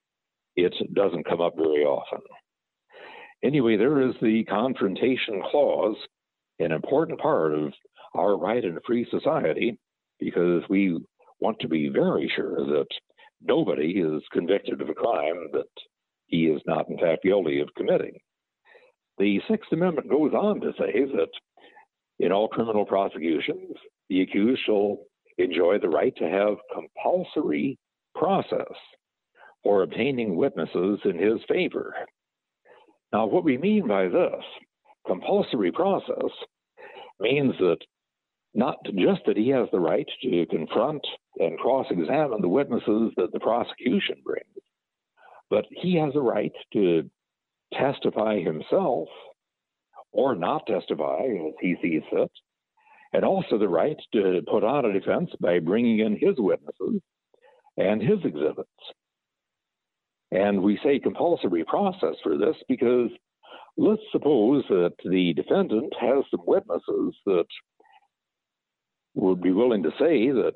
it 0.57 0.75
doesn't 0.95 1.29
come 1.29 1.41
up 1.41 1.55
very 1.57 1.85
often. 1.85 2.21
Anyway 3.43 3.77
there 3.77 4.09
is 4.09 4.15
the 4.21 4.45
confrontation 4.45 5.43
clause 5.51 5.97
an 6.59 6.73
important 6.73 7.21
part 7.21 7.53
of 7.53 7.73
our 8.15 8.39
right 8.39 8.65
in 8.65 8.77
a 8.77 8.81
free 8.87 9.07
society 9.11 9.79
because 10.19 10.63
we 10.71 10.99
want 11.41 11.59
to 11.61 11.69
be 11.69 11.89
very 11.89 12.33
sure 12.35 12.65
that 12.67 12.87
nobody 13.43 14.01
is 14.01 14.23
convicted 14.33 14.81
of 14.81 14.89
a 14.89 14.95
crime 14.95 15.49
that 15.53 15.67
he 16.27 16.47
is 16.47 16.61
not, 16.67 16.89
in 16.89 16.99
fact, 16.99 17.23
guilty 17.23 17.61
of 17.61 17.69
committing. 17.77 18.19
The 19.19 19.41
Sixth 19.49 19.73
Amendment 19.73 20.11
goes 20.11 20.33
on 20.33 20.61
to 20.61 20.73
say 20.79 21.05
that 21.05 21.31
in 22.19 22.33
all 22.33 22.49
criminal 22.49 22.85
prosecutions, 22.85 23.77
the 24.09 24.23
accused 24.23 24.63
shall 24.65 24.99
enjoy 25.39 25.79
the 25.79 25.89
right 25.89 26.15
to 26.17 26.29
have 26.29 26.57
compulsory 26.75 27.79
process 28.15 28.73
for 29.63 29.83
obtaining 29.83 30.37
witnesses 30.37 31.01
in 31.05 31.19
his 31.19 31.41
favor. 31.49 31.95
Now, 33.13 33.27
what 33.27 33.45
we 33.45 33.59
mean 33.59 33.87
by 33.87 34.09
this 34.09 34.43
compulsory 35.07 35.73
process 35.73 36.31
means 37.21 37.55
that 37.59 37.79
not 38.55 38.77
just 38.85 39.21
that 39.27 39.37
he 39.37 39.49
has 39.51 39.69
the 39.71 39.81
right 39.81 40.07
to 40.23 40.47
confront 40.47 41.07
and 41.39 41.59
cross 41.59 41.87
examine 41.91 42.41
the 42.41 42.49
witnesses 42.49 43.13
that 43.17 43.33
the 43.33 43.41
prosecution 43.41 44.17
brings, 44.25 44.47
but 45.51 45.65
he 45.71 45.97
has 45.97 46.15
a 46.15 46.21
right 46.21 46.53
to 46.73 47.11
testify 47.73 48.41
himself 48.41 49.09
or 50.13 50.35
not 50.35 50.67
testify 50.67 51.25
as 51.25 51.53
he 51.61 51.77
sees 51.83 52.03
fit, 52.11 52.31
and 53.13 53.25
also 53.25 53.59
the 53.59 53.69
right 53.69 53.97
to 54.13 54.41
put 54.51 54.65
on 54.65 54.85
a 54.85 54.93
defense 54.93 55.31
by 55.41 55.59
bringing 55.59 55.99
in 55.99 56.13
his 56.13 56.37
witnesses 56.39 57.01
and 57.77 58.01
his 58.01 58.19
exhibits. 58.25 58.69
And 60.31 60.63
we 60.63 60.79
say 60.83 60.99
compulsory 60.99 61.65
process 61.65 62.17
for 62.23 62.37
this 62.37 62.57
because 62.69 63.11
let's 63.77 64.03
suppose 64.11 64.65
that 64.69 64.95
the 65.05 65.35
defendant 65.35 65.93
has 66.01 66.25
some 66.31 66.43
witnesses 66.47 67.15
that 67.27 67.47
would 69.15 69.43
be 69.43 69.53
willing 69.53 69.83
to 69.83 69.91
say 69.99 70.31
that 70.31 70.55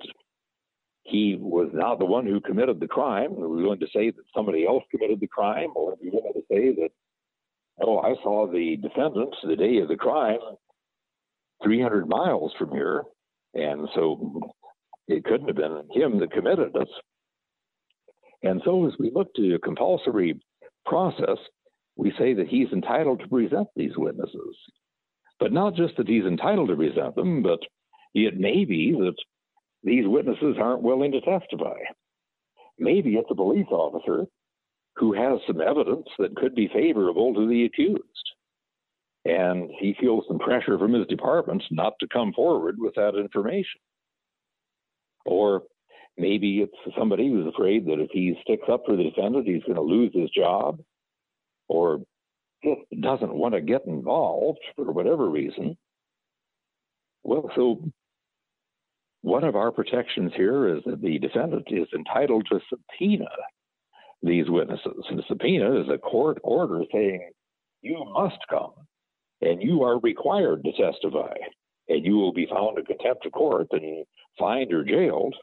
he 1.11 1.37
was 1.39 1.69
not 1.73 1.99
the 1.99 2.05
one 2.07 2.27
who 2.27 2.41
committed 2.41 2.81
the 2.81 2.89
crime, 2.89 3.33
or 3.37 3.55
be 3.55 3.63
willing 3.63 3.81
to 3.81 3.87
say 3.95 4.11
that 4.11 4.23
somebody 4.35 4.67
else 4.67 4.85
committed 4.91 5.21
the 5.21 5.27
crime, 5.27 5.71
or 5.75 5.93
are 5.93 5.97
we 6.03 6.11
willing 6.11 6.33
to 6.35 6.43
say 6.51 6.73
that, 6.81 6.91
oh, 7.83 7.99
I 7.99 8.15
saw 8.23 8.47
the 8.47 8.77
defendant 8.77 9.35
the 9.43 9.57
day 9.57 9.79
of 9.79 9.89
the 9.89 9.97
crime 9.97 10.39
300 11.63 12.09
miles 12.09 12.53
from 12.59 12.71
here, 12.71 13.03
and 13.55 13.89
so 13.95 14.41
it 15.09 15.25
couldn't 15.25 15.49
have 15.49 15.57
been 15.57 15.89
him 15.93 16.19
that 16.21 16.33
committed 16.33 16.71
it. 16.75 16.89
And 18.43 18.63
so 18.65 18.87
as 18.87 18.95
we 18.99 19.11
look 19.15 19.35
to 19.35 19.55
a 19.55 19.59
compulsory 19.59 20.41
process, 20.87 21.39
we 21.97 22.13
say 22.19 22.33
that 22.35 22.49
he's 22.49 22.73
entitled 22.73 23.21
to 23.21 23.29
present 23.29 23.69
these 23.77 23.97
witnesses. 23.97 24.57
But 25.39 25.53
not 25.53 25.75
just 25.75 25.97
that 25.97 26.09
he's 26.09 26.25
entitled 26.25 26.69
to 26.69 26.77
present 26.77 27.15
them, 27.17 27.43
but 27.43 27.61
it 28.15 28.39
may 28.39 28.65
be 28.65 28.93
that 28.93 29.15
these 29.83 30.07
witnesses 30.07 30.57
aren't 30.61 30.83
willing 30.83 31.13
to 31.13 31.21
testify. 31.21 31.79
Maybe 32.79 33.15
it's 33.15 33.31
a 33.31 33.35
police 33.35 33.67
officer 33.71 34.27
who 34.97 35.13
has 35.13 35.41
some 35.47 35.61
evidence 35.61 36.07
that 36.19 36.37
could 36.37 36.55
be 36.55 36.69
favorable 36.73 37.35
to 37.35 37.49
the 37.49 37.65
accused. 37.65 38.03
And 39.25 39.71
he 39.79 39.95
feels 40.01 40.25
some 40.29 40.39
pressure 40.39 40.79
from 40.79 40.95
his 40.95 41.07
department 41.07 41.63
not 41.71 41.95
to 42.01 42.09
come 42.09 42.33
forward 42.33 42.77
with 42.79 42.95
that 42.95 43.19
information. 43.19 43.81
Or 45.27 45.63
maybe 46.17 46.61
it's 46.61 46.97
somebody 46.99 47.29
who's 47.29 47.53
afraid 47.53 47.87
that 47.87 48.01
if 48.01 48.11
he 48.13 48.39
sticks 48.43 48.69
up 48.71 48.83
for 48.87 48.97
the 48.97 49.05
defendant, 49.05 49.47
he's 49.47 49.63
going 49.63 49.77
to 49.77 49.83
lose 49.83 50.11
his 50.15 50.31
job, 50.31 50.81
or 51.69 52.01
doesn't 53.01 53.35
want 53.35 53.55
to 53.55 53.61
get 53.61 53.87
involved 53.87 54.59
for 54.77 54.91
whatever 54.91 55.29
reason. 55.29 55.77
Well, 57.23 57.51
so 57.55 57.91
one 59.23 59.45
of 59.45 59.57
our 59.57 59.71
protections 59.71 60.33
here 60.35 60.77
is 60.77 60.83
that 60.87 61.03
the 61.03 61.19
defendant 61.19 61.67
is 61.69 61.89
entitled 61.95 62.47
to 62.51 62.61
subpoena 62.69 63.29
these 64.23 64.49
witnesses. 64.49 65.05
And 65.09 65.23
subpoena 65.29 65.81
is 65.81 65.89
a 65.89 65.99
court 65.99 66.39
order 66.43 66.83
saying 66.93 67.31
you 67.83 68.05
must 68.13 68.39
come 68.49 68.73
and 69.41 69.63
you 69.63 69.83
are 69.83 69.99
required 70.01 70.63
to 70.65 70.73
testify, 70.73 71.35
and 71.89 72.05
you 72.05 72.17
will 72.17 72.33
be 72.33 72.47
found 72.47 72.79
in 72.79 72.85
contempt 72.85 73.25
of 73.25 73.33
court 73.33 73.69
and 73.73 74.05
fined 74.39 74.73
or 74.73 74.85
jailed 74.85 75.35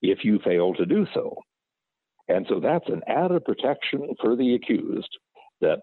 if 0.00 0.24
you 0.24 0.38
fail 0.44 0.74
to 0.74 0.86
do 0.86 1.06
so. 1.12 1.36
And 2.28 2.46
so 2.48 2.60
that's 2.60 2.88
an 2.88 3.02
added 3.08 3.44
protection 3.44 4.14
for 4.20 4.36
the 4.36 4.54
accused 4.54 5.08
that 5.60 5.80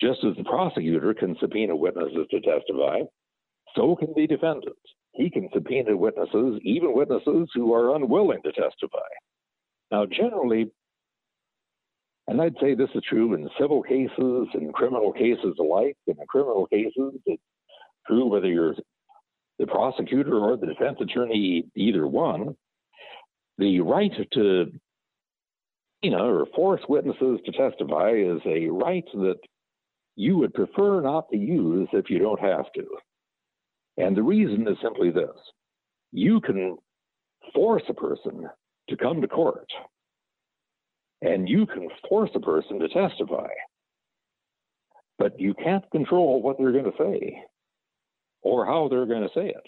just 0.00 0.20
as 0.24 0.36
the 0.36 0.44
prosecutor 0.44 1.12
can 1.14 1.36
subpoena 1.40 1.76
witnesses 1.76 2.26
to 2.30 2.40
testify, 2.40 3.00
so 3.76 3.96
can 3.96 4.12
the 4.16 4.26
defendant 4.26 4.76
he 5.12 5.30
can 5.30 5.48
subpoena 5.52 5.96
witnesses, 5.96 6.60
even 6.62 6.94
witnesses 6.94 7.48
who 7.54 7.72
are 7.74 7.94
unwilling 7.94 8.42
to 8.42 8.52
testify. 8.52 8.98
Now, 9.90 10.06
generally, 10.06 10.70
and 12.28 12.40
I'd 12.40 12.56
say 12.60 12.74
this 12.74 12.88
is 12.94 13.02
true 13.08 13.34
in 13.34 13.48
civil 13.60 13.82
cases 13.82 14.48
and 14.54 14.72
criminal 14.72 15.12
cases 15.12 15.56
alike. 15.58 15.96
In 16.06 16.16
the 16.18 16.26
criminal 16.26 16.66
cases, 16.66 17.14
it's 17.26 17.42
true 18.06 18.26
whether 18.26 18.46
you're 18.46 18.74
the 19.58 19.66
prosecutor 19.66 20.38
or 20.38 20.56
the 20.56 20.66
defense 20.66 20.98
attorney, 21.00 21.64
either 21.76 22.06
one. 22.06 22.56
The 23.58 23.80
right 23.80 24.10
to 24.32 24.72
you 26.02 26.10
know, 26.10 26.26
or 26.26 26.46
force 26.54 26.80
witnesses 26.88 27.40
to 27.46 27.52
testify 27.52 28.10
is 28.10 28.40
a 28.44 28.66
right 28.66 29.04
that 29.14 29.38
you 30.16 30.36
would 30.36 30.52
prefer 30.52 31.00
not 31.00 31.28
to 31.30 31.36
use 31.36 31.88
if 31.92 32.10
you 32.10 32.18
don't 32.18 32.40
have 32.40 32.70
to. 32.74 32.84
And 33.96 34.16
the 34.16 34.22
reason 34.22 34.66
is 34.68 34.76
simply 34.82 35.10
this 35.10 35.36
you 36.12 36.40
can 36.40 36.76
force 37.54 37.82
a 37.88 37.94
person 37.94 38.48
to 38.88 38.96
come 38.96 39.20
to 39.20 39.28
court, 39.28 39.68
and 41.20 41.48
you 41.48 41.66
can 41.66 41.88
force 42.08 42.30
a 42.34 42.40
person 42.40 42.78
to 42.80 42.88
testify, 42.88 43.48
but 45.18 45.38
you 45.38 45.54
can't 45.54 45.88
control 45.90 46.42
what 46.42 46.58
they're 46.58 46.72
going 46.72 46.84
to 46.84 46.98
say 46.98 47.42
or 48.42 48.66
how 48.66 48.88
they're 48.88 49.06
going 49.06 49.22
to 49.22 49.34
say 49.34 49.48
it. 49.48 49.66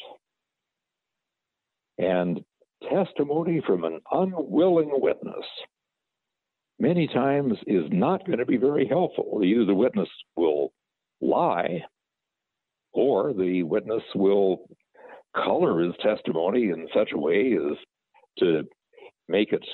And 1.98 2.44
testimony 2.90 3.62
from 3.66 3.84
an 3.84 4.00
unwilling 4.10 4.90
witness 4.92 5.44
many 6.78 7.06
times 7.06 7.56
is 7.66 7.84
not 7.90 8.26
going 8.26 8.38
to 8.38 8.46
be 8.46 8.56
very 8.56 8.86
helpful. 8.86 9.40
Either 9.44 9.64
the 9.64 9.74
witness 9.74 10.08
will 10.36 10.72
lie, 11.20 11.82
or 12.94 13.32
the 13.32 13.62
witness 13.62 14.02
will 14.14 14.68
color 15.34 15.80
his 15.80 15.94
testimony 16.00 16.70
in 16.70 16.88
such 16.94 17.10
a 17.12 17.18
way 17.18 17.54
as 17.54 17.76
to 18.38 18.62
make 19.28 19.52
it 19.52 19.64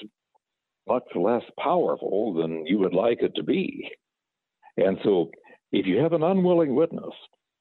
much 0.89 1.05
less 1.15 1.43
powerful 1.59 2.35
than 2.35 2.67
you 2.67 2.79
would 2.79 2.95
like 2.95 3.23
it 3.23 3.35
to 3.37 3.43
be. 3.43 3.89
And 4.77 4.99
so, 5.05 5.31
if 5.73 5.87
you 5.87 5.99
have 5.99 6.13
an 6.13 6.23
unwilling 6.23 6.75
witness, 6.75 7.15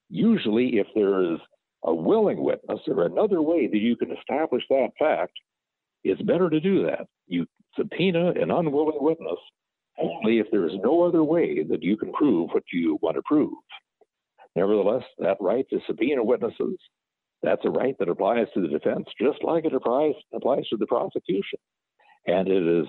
usually 0.10 0.80
if 0.80 0.88
there 0.96 1.34
is 1.34 1.40
a 1.84 1.94
willing 1.94 2.44
witness 2.44 2.80
or 2.88 3.06
another 3.06 3.42
way 3.42 3.68
that 3.68 3.78
you 3.78 3.96
can 3.96 4.16
establish 4.16 4.64
that 4.70 4.90
fact, 4.98 5.34
it's 6.04 6.22
better 6.22 6.50
to 6.50 6.60
do 6.60 6.86
that. 6.86 7.08
You 7.28 7.46
subpoena 7.78 8.32
an 8.32 8.52
unwilling 8.52 8.98
witness 9.00 9.38
only 10.00 10.40
if 10.40 10.48
there 10.52 10.66
is 10.66 10.74
no 10.82 11.04
other 11.04 11.24
way 11.24 11.64
that 11.64 11.84
you 11.84 11.98
can 11.98 12.12
prove 12.14 12.50
what 12.52 12.64
you 12.72 12.98
want 13.02 13.16
to 13.18 13.22
prove. 13.26 13.54
Nevertheless, 14.60 15.04
that 15.20 15.38
right 15.40 15.66
to 15.70 15.80
subpoena 15.88 16.22
witnesses, 16.22 16.78
that's 17.42 17.64
a 17.64 17.70
right 17.70 17.96
that 17.98 18.10
applies 18.10 18.48
to 18.54 18.62
the 18.62 18.68
defense 18.68 19.06
just 19.20 19.42
like 19.42 19.64
it 19.64 19.74
applies, 19.74 20.16
to 20.34 20.78
the 20.78 20.86
prosecution. 20.86 21.60
And 22.28 22.50
it 22.50 22.68
is 22.68 22.88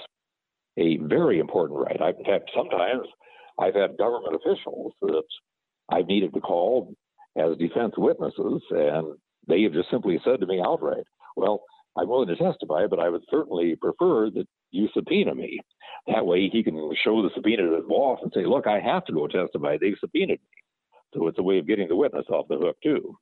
a 0.79 0.97
very 0.97 1.39
important 1.39 1.79
right. 1.79 2.03
I've, 2.03 2.17
in 2.19 2.25
fact, 2.25 2.51
sometimes 2.57 3.07
I've 3.57 3.77
had 3.77 3.97
government 3.99 4.35
officials 4.35 4.95
that 5.03 5.23
I've 5.89 6.09
needed 6.09 6.35
to 6.35 6.41
call 6.41 6.93
as 7.39 7.57
defense 7.57 7.95
witnesses, 7.97 8.63
and 8.71 9.15
they 9.47 9.63
have 9.63 9.73
just 9.73 9.93
simply 9.93 10.21
said 10.25 10.41
to 10.41 10.47
me 10.47 10.61
outright, 10.61 11.05
Well, 11.37 11.63
I'm 11.97 12.09
willing 12.09 12.29
to 12.29 12.37
testify, 12.37 12.89
but 12.89 12.99
I 12.99 13.11
would 13.11 13.23
certainly 13.31 13.77
prefer 13.77 14.29
that 14.31 14.47
you 14.73 14.89
subpoena 14.93 15.37
me. 15.37 15.61
That 16.09 16.27
way 16.27 16.49
he 16.49 16.65
can 16.65 16.75
show 17.05 17.23
the 17.23 17.31
subpoena 17.33 17.63
to 17.63 17.77
his 17.77 17.85
boss 17.89 18.19
and 18.25 18.33
say, 18.35 18.45
Look, 18.45 18.67
I 18.67 18.81
have 18.81 19.05
to 19.05 19.13
go 19.13 19.29
testify. 19.29 19.77
They've 19.81 19.95
subpoenaed 20.01 20.41
me. 20.41 20.60
So 21.15 21.27
it's 21.27 21.39
a 21.39 21.43
way 21.43 21.59
of 21.59 21.67
getting 21.67 21.89
the 21.89 21.97
witness 21.97 22.27
off 22.29 22.49
the 22.49 22.57
hook, 22.57 22.77
too. 22.83 23.19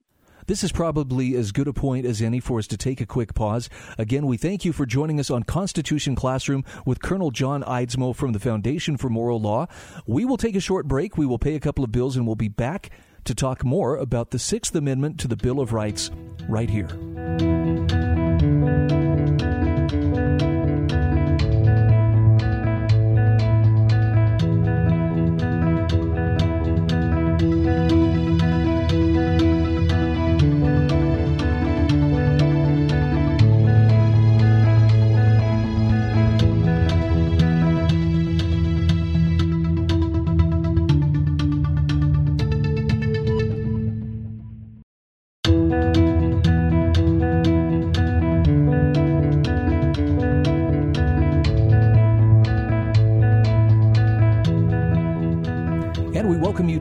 This 0.46 0.64
is 0.64 0.72
probably 0.72 1.34
as 1.36 1.52
good 1.52 1.68
a 1.68 1.74
point 1.74 2.06
as 2.06 2.22
any 2.22 2.40
for 2.40 2.58
us 2.58 2.66
to 2.68 2.78
take 2.78 3.02
a 3.02 3.06
quick 3.06 3.34
pause. 3.34 3.68
Again, 3.98 4.26
we 4.26 4.38
thank 4.38 4.64
you 4.64 4.72
for 4.72 4.86
joining 4.86 5.20
us 5.20 5.30
on 5.30 5.42
Constitution 5.42 6.14
Classroom 6.14 6.64
with 6.86 7.02
Colonel 7.02 7.30
John 7.30 7.62
Eidsmoe 7.64 8.16
from 8.16 8.32
the 8.32 8.38
Foundation 8.38 8.96
for 8.96 9.10
Moral 9.10 9.40
Law. 9.42 9.66
We 10.06 10.24
will 10.24 10.38
take 10.38 10.56
a 10.56 10.60
short 10.60 10.88
break. 10.88 11.18
We 11.18 11.26
will 11.26 11.38
pay 11.38 11.54
a 11.54 11.60
couple 11.60 11.84
of 11.84 11.92
bills 11.92 12.16
and 12.16 12.26
we'll 12.26 12.34
be 12.34 12.48
back 12.48 12.88
to 13.24 13.34
talk 13.34 13.62
more 13.62 13.96
about 13.96 14.30
the 14.30 14.38
Sixth 14.38 14.74
Amendment 14.74 15.20
to 15.20 15.28
the 15.28 15.36
Bill 15.36 15.60
of 15.60 15.74
Rights 15.74 16.10
right 16.48 16.70
here. 16.70 16.88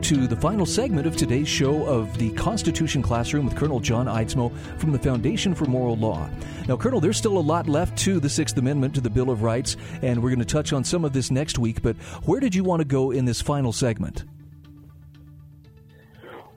To 0.08 0.26
the 0.26 0.36
final 0.36 0.64
segment 0.64 1.06
of 1.06 1.16
today's 1.16 1.48
show 1.48 1.84
of 1.84 2.16
the 2.16 2.30
Constitution 2.30 3.02
Classroom 3.02 3.44
with 3.44 3.56
Colonel 3.56 3.78
John 3.78 4.06
Eidsmoe 4.06 4.56
from 4.78 4.90
the 4.90 4.98
Foundation 4.98 5.54
for 5.54 5.66
Moral 5.66 5.96
Law. 5.96 6.30
Now, 6.66 6.78
Colonel, 6.78 6.98
there's 6.98 7.18
still 7.18 7.36
a 7.36 7.40
lot 7.40 7.68
left 7.68 7.98
to 7.98 8.20
the 8.20 8.28
Sixth 8.28 8.56
Amendment 8.56 8.94
to 8.94 9.02
the 9.02 9.10
Bill 9.10 9.28
of 9.28 9.42
Rights, 9.42 9.76
and 10.00 10.22
we're 10.22 10.30
going 10.30 10.38
to 10.38 10.46
touch 10.46 10.72
on 10.72 10.82
some 10.82 11.04
of 11.04 11.12
this 11.12 11.30
next 11.30 11.58
week, 11.58 11.82
but 11.82 11.94
where 12.24 12.40
did 12.40 12.54
you 12.54 12.64
want 12.64 12.80
to 12.80 12.86
go 12.86 13.10
in 13.10 13.26
this 13.26 13.42
final 13.42 13.70
segment? 13.70 14.24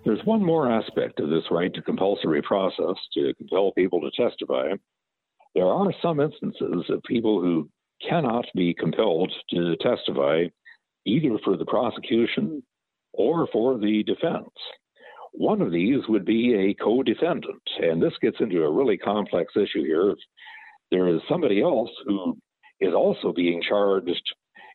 There's 0.05 0.23
one 0.23 0.45
more 0.45 0.71
aspect 0.71 1.19
of 1.19 1.29
this 1.29 1.43
right 1.51 1.73
to 1.73 1.81
compulsory 1.81 2.41
process 2.41 2.95
to 3.15 3.33
compel 3.33 3.73
people 3.73 3.99
to 3.99 4.11
testify. 4.11 4.75
There 5.55 5.67
are 5.67 5.91
some 6.01 6.21
instances 6.21 6.85
of 6.89 7.03
people 7.03 7.41
who 7.41 7.69
cannot 8.07 8.45
be 8.55 8.73
compelled 8.73 9.33
to 9.49 9.75
testify 9.77 10.45
either 11.05 11.37
for 11.43 11.57
the 11.57 11.65
prosecution 11.65 12.63
or 13.13 13.47
for 13.51 13.77
the 13.77 14.03
defense. 14.03 14.49
One 15.33 15.61
of 15.61 15.71
these 15.71 16.01
would 16.09 16.25
be 16.25 16.53
a 16.55 16.73
co 16.73 17.03
defendant. 17.03 17.61
And 17.81 18.01
this 18.01 18.13
gets 18.21 18.37
into 18.39 18.63
a 18.63 18.71
really 18.71 18.97
complex 18.97 19.53
issue 19.55 19.83
here. 19.83 20.15
There 20.91 21.07
is 21.07 21.21
somebody 21.29 21.61
else 21.61 21.89
who 22.05 22.37
is 22.79 22.93
also 22.93 23.31
being 23.31 23.61
charged 23.67 24.21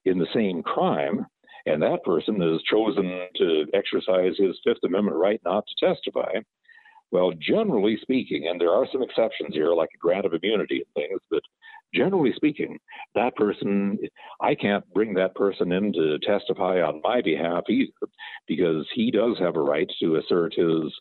in 0.04 0.18
the 0.18 0.26
same 0.32 0.62
crime, 0.62 1.26
and 1.66 1.82
that 1.82 2.04
person 2.04 2.40
has 2.40 2.62
chosen 2.70 3.26
to 3.36 3.66
exercise 3.74 4.32
his 4.38 4.58
Fifth 4.64 4.84
Amendment 4.84 5.16
right 5.16 5.40
not 5.44 5.64
to 5.66 5.86
testify. 5.86 6.32
Well, 7.10 7.32
generally 7.38 7.98
speaking, 8.00 8.46
and 8.48 8.60
there 8.60 8.72
are 8.72 8.86
some 8.90 9.02
exceptions 9.02 9.54
here, 9.54 9.72
like 9.72 9.90
a 9.94 9.98
grant 9.98 10.26
of 10.26 10.32
immunity 10.32 10.84
and 10.84 10.94
things, 10.94 11.20
but 11.30 11.42
generally 11.96 12.32
speaking, 12.36 12.78
that 13.14 13.34
person, 13.36 13.98
I 14.40 14.54
can't 14.54 14.84
bring 14.92 15.14
that 15.14 15.34
person 15.34 15.72
in 15.72 15.92
to 15.94 16.18
testify 16.18 16.80
on 16.82 17.00
my 17.02 17.22
behalf 17.22 17.64
either, 17.68 17.92
because 18.46 18.86
he 18.94 19.10
does 19.10 19.38
have 19.38 19.56
a 19.56 19.62
right 19.62 19.90
to 20.00 20.16
assert 20.16 20.54
his 20.54 20.92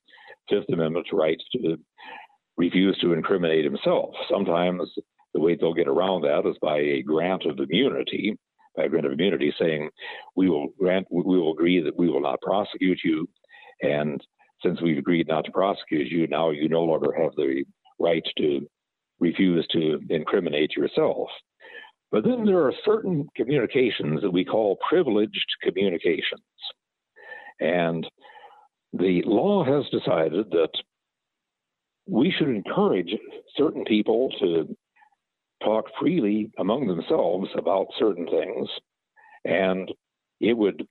Fifth 0.50 0.70
Amendment 0.72 1.08
right 1.12 1.42
to 1.54 1.78
refuse 2.58 2.98
to 3.00 3.14
incriminate 3.14 3.66
himself. 3.66 4.12
Sometimes 4.30 4.90
the 5.34 5.42
way 5.42 5.56
they'll 5.56 5.74
get 5.74 5.88
around 5.88 6.22
that 6.22 6.48
is 6.50 6.56
by 6.62 6.78
a 6.78 7.02
grant 7.02 7.46
of 7.46 7.60
immunity, 7.60 8.38
by 8.78 8.84
a 8.86 8.90
grant 8.90 9.06
of 9.06 9.12
immunity 9.12 9.54
saying, 9.60 9.90
we 10.36 10.50
will 10.50 10.70
grant, 10.80 11.08
we 11.12 11.24
will 11.24 11.52
agree 11.52 11.82
that 11.82 11.98
we 11.98 12.10
will 12.10 12.22
not 12.22 12.42
prosecute 12.42 13.00
you, 13.04 13.28
and 13.82 14.26
since 14.64 14.82
we've 14.82 14.98
agreed 14.98 15.28
not 15.28 15.44
to 15.46 15.52
prosecute 15.52 16.08
you, 16.08 16.28
now 16.28 16.50
you 16.50 16.70
no 16.70 16.84
longer 16.84 17.12
have 17.22 17.36
the 17.36 17.66
right 18.00 18.24
to 18.38 18.66
refuse 19.20 19.66
to 19.72 20.00
incriminate 20.10 20.76
yourself. 20.76 21.30
But 22.12 22.24
then 22.24 22.46
there 22.46 22.66
are 22.66 22.74
certain 22.84 23.28
communications 23.36 24.22
that 24.22 24.32
we 24.32 24.46
call 24.46 24.78
privileged 24.88 25.46
communications. 25.62 26.42
And 27.60 28.08
the 28.94 29.22
law 29.26 29.64
has 29.64 29.90
decided 29.90 30.50
that 30.52 30.72
we 32.08 32.32
should 32.32 32.50
encourage 32.50 33.16
certain 33.58 33.84
people 33.86 34.30
to 34.40 34.76
talk 35.64 35.86
freely 36.00 36.52
among 36.60 36.88
themselves 36.88 37.50
about 37.58 37.88
certain 37.98 38.28
things, 38.28 38.70
and 39.44 39.92
it 40.40 40.56
would 40.56 40.88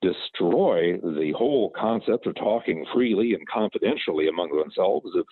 destroy 0.00 0.98
the 0.98 1.32
whole 1.36 1.70
concept 1.70 2.26
of 2.26 2.34
talking 2.34 2.84
freely 2.92 3.34
and 3.34 3.46
confidentially 3.48 4.28
among 4.28 4.50
themselves 4.56 5.06
if 5.14 5.26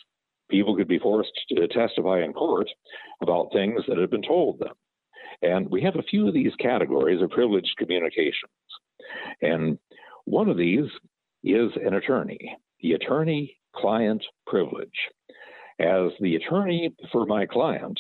people 0.51 0.77
could 0.77 0.89
be 0.89 0.99
forced 0.99 1.33
to 1.51 1.69
testify 1.69 2.23
in 2.23 2.33
court 2.33 2.69
about 3.23 3.53
things 3.53 3.83
that 3.89 3.99
have 3.99 4.11
been 4.11 4.23
told 4.23 4.59
them. 4.59 4.75
And 5.43 5.71
we 5.71 5.83
have 5.83 5.97
a 5.97 6.03
few 6.03 6.29
of 6.29 6.35
these 6.35 6.55
categories 6.59 7.23
of 7.23 7.31
privileged 7.31 7.75
communications. 7.79 8.53
And 9.41 9.79
one 10.25 10.49
of 10.49 10.57
these 10.57 10.85
is 11.43 11.71
an 11.85 11.95
attorney, 11.95 12.57
the 12.83 12.93
attorney 12.93 13.57
client 13.75 14.25
privilege. 14.47 14.89
As 15.79 16.13
the 16.21 16.37
attorney 16.37 16.95
for 17.11 17.25
my 17.25 17.47
client, 17.47 17.99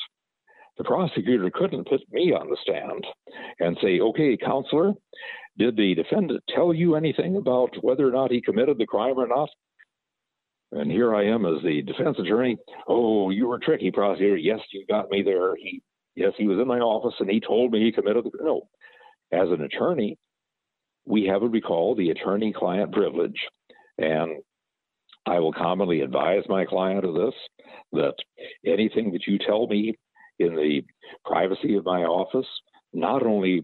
the 0.77 0.85
prosecutor 0.85 1.51
couldn't 1.53 1.89
put 1.89 2.01
me 2.11 2.33
on 2.33 2.49
the 2.49 2.57
stand 2.62 3.05
and 3.59 3.79
say, 3.83 4.01
okay, 4.01 4.37
counselor, 4.37 4.93
did 5.59 5.77
the 5.77 5.95
defendant 5.95 6.43
tell 6.55 6.75
you 6.75 6.95
anything 6.95 7.37
about 7.37 7.75
whether 7.83 8.07
or 8.07 8.12
not 8.12 8.31
he 8.31 8.41
committed 8.41 8.79
the 8.79 8.87
crime 8.87 9.18
or 9.18 9.27
not? 9.27 9.49
And 10.73 10.91
here 10.91 11.14
I 11.14 11.25
am 11.27 11.45
as 11.47 11.62
the 11.62 11.83
defense 11.83 12.16
attorney. 12.18 12.57
Oh, 12.87 13.31
you 13.31 13.49
were 13.49 13.59
tricky, 13.59 13.91
prosecutor. 13.91 14.37
Yes, 14.37 14.61
you 14.73 14.87
got 14.89 15.11
me 15.11 15.23
there. 15.23 15.57
He, 15.57 15.83
yes, 16.14 16.33
he 16.37 16.47
was 16.47 16.59
in 16.59 16.68
my 16.68 16.79
office 16.79 17.14
and 17.18 17.29
he 17.29 17.41
told 17.41 17.73
me 17.73 17.81
he 17.81 17.93
committed 17.93 18.25
the. 18.25 18.31
No, 18.41 18.68
as 19.33 19.49
an 19.51 19.62
attorney, 19.62 20.16
we 21.07 21.25
have 21.27 21.43
what 21.43 21.51
we 21.51 21.61
call 21.61 21.95
the 21.95 22.11
attorney-client 22.11 22.93
privilege, 22.93 23.41
and 23.99 24.43
I 25.27 25.41
will 25.41 25.53
commonly 25.53 26.03
advise 26.03 26.43
my 26.49 26.64
client 26.64 27.05
of 27.05 27.14
this 27.14 27.35
that 27.93 28.14
anything 28.64 29.12
that 29.12 29.27
you 29.27 29.39
tell 29.39 29.66
me 29.66 29.99
in 30.39 30.55
the 30.55 30.83
privacy 31.25 31.77
of 31.77 31.85
my 31.85 32.03
office, 32.03 32.47
not 32.93 33.25
only 33.25 33.62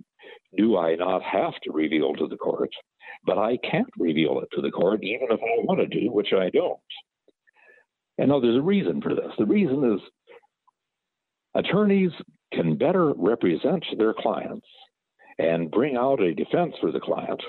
do 0.56 0.76
I 0.76 0.96
not 0.96 1.22
have 1.22 1.54
to 1.64 1.72
reveal 1.72 2.14
to 2.14 2.26
the 2.26 2.36
court, 2.36 2.70
but 3.24 3.38
I 3.38 3.58
can't 3.58 3.90
reveal 3.98 4.40
it 4.40 4.48
to 4.54 4.62
the 4.62 4.70
court 4.70 5.02
even 5.02 5.28
if 5.30 5.40
I 5.40 5.64
want 5.64 5.80
to 5.80 5.86
do, 5.86 6.10
which 6.10 6.32
I 6.32 6.50
don't. 6.50 6.78
And 8.18 8.28
now 8.28 8.40
there's 8.40 8.56
a 8.56 8.62
reason 8.62 9.00
for 9.00 9.14
this. 9.14 9.32
The 9.38 9.46
reason 9.46 9.94
is 9.94 10.00
attorneys 11.54 12.12
can 12.52 12.76
better 12.76 13.12
represent 13.14 13.84
their 13.98 14.14
clients 14.14 14.66
and 15.38 15.70
bring 15.70 15.96
out 15.96 16.20
a 16.20 16.34
defense 16.34 16.74
for 16.80 16.92
the 16.92 17.00
client 17.00 17.40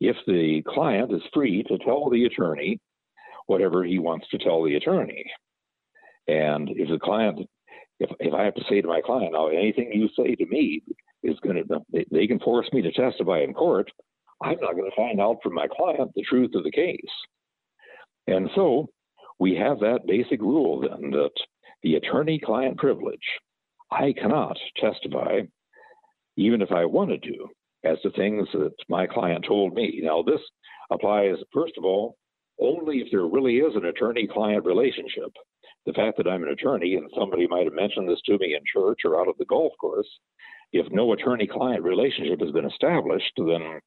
if 0.00 0.16
the 0.26 0.62
client 0.66 1.12
is 1.12 1.22
free 1.32 1.62
to 1.64 1.78
tell 1.78 2.10
the 2.10 2.24
attorney 2.24 2.80
whatever 3.46 3.84
he 3.84 3.98
wants 3.98 4.26
to 4.30 4.38
tell 4.38 4.62
the 4.62 4.76
attorney. 4.76 5.24
And 6.28 6.68
if 6.70 6.88
the 6.88 6.98
client, 6.98 7.40
if, 7.98 8.10
if 8.20 8.34
I 8.34 8.44
have 8.44 8.54
to 8.54 8.64
say 8.68 8.80
to 8.80 8.88
my 8.88 9.00
client, 9.00 9.32
now 9.32 9.48
anything 9.48 9.90
you 9.92 10.08
say 10.16 10.34
to 10.34 10.46
me 10.46 10.82
is 11.22 11.38
going 11.40 11.56
to, 11.56 11.80
they, 11.92 12.04
they 12.10 12.26
can 12.26 12.38
force 12.40 12.68
me 12.72 12.82
to 12.82 12.92
testify 12.92 13.40
in 13.40 13.54
court, 13.54 13.90
I'm 14.42 14.58
not 14.60 14.74
going 14.74 14.90
to 14.90 14.96
find 14.96 15.20
out 15.20 15.38
from 15.42 15.54
my 15.54 15.66
client 15.68 16.10
the 16.14 16.24
truth 16.28 16.52
of 16.54 16.64
the 16.64 16.70
case. 16.70 16.98
And 18.26 18.50
so 18.54 18.88
we 19.38 19.54
have 19.56 19.80
that 19.80 20.06
basic 20.06 20.40
rule 20.40 20.80
then 20.80 21.10
that 21.10 21.32
the 21.82 21.96
attorney 21.96 22.38
client 22.38 22.78
privilege, 22.78 23.18
I 23.90 24.12
cannot 24.12 24.56
testify, 24.76 25.40
even 26.36 26.62
if 26.62 26.70
I 26.72 26.84
wanted 26.84 27.22
to, 27.24 27.48
as 27.84 28.00
to 28.02 28.10
things 28.12 28.48
that 28.52 28.74
my 28.88 29.06
client 29.06 29.44
told 29.46 29.74
me. 29.74 30.00
Now, 30.02 30.22
this 30.22 30.40
applies, 30.90 31.36
first 31.52 31.74
of 31.76 31.84
all, 31.84 32.16
only 32.60 32.98
if 32.98 33.08
there 33.10 33.26
really 33.26 33.56
is 33.56 33.74
an 33.74 33.86
attorney 33.86 34.28
client 34.32 34.64
relationship. 34.64 35.32
The 35.86 35.92
fact 35.92 36.16
that 36.18 36.28
I'm 36.28 36.44
an 36.44 36.50
attorney 36.50 36.94
and 36.94 37.10
somebody 37.18 37.48
might 37.48 37.64
have 37.64 37.74
mentioned 37.74 38.08
this 38.08 38.20
to 38.26 38.38
me 38.38 38.54
in 38.54 38.60
church 38.72 39.00
or 39.04 39.20
out 39.20 39.28
of 39.28 39.36
the 39.38 39.44
golf 39.46 39.72
course, 39.80 40.08
if 40.72 40.86
no 40.90 41.12
attorney 41.12 41.46
client 41.46 41.82
relationship 41.82 42.40
has 42.40 42.50
been 42.50 42.66
established, 42.66 43.32
then 43.36 43.80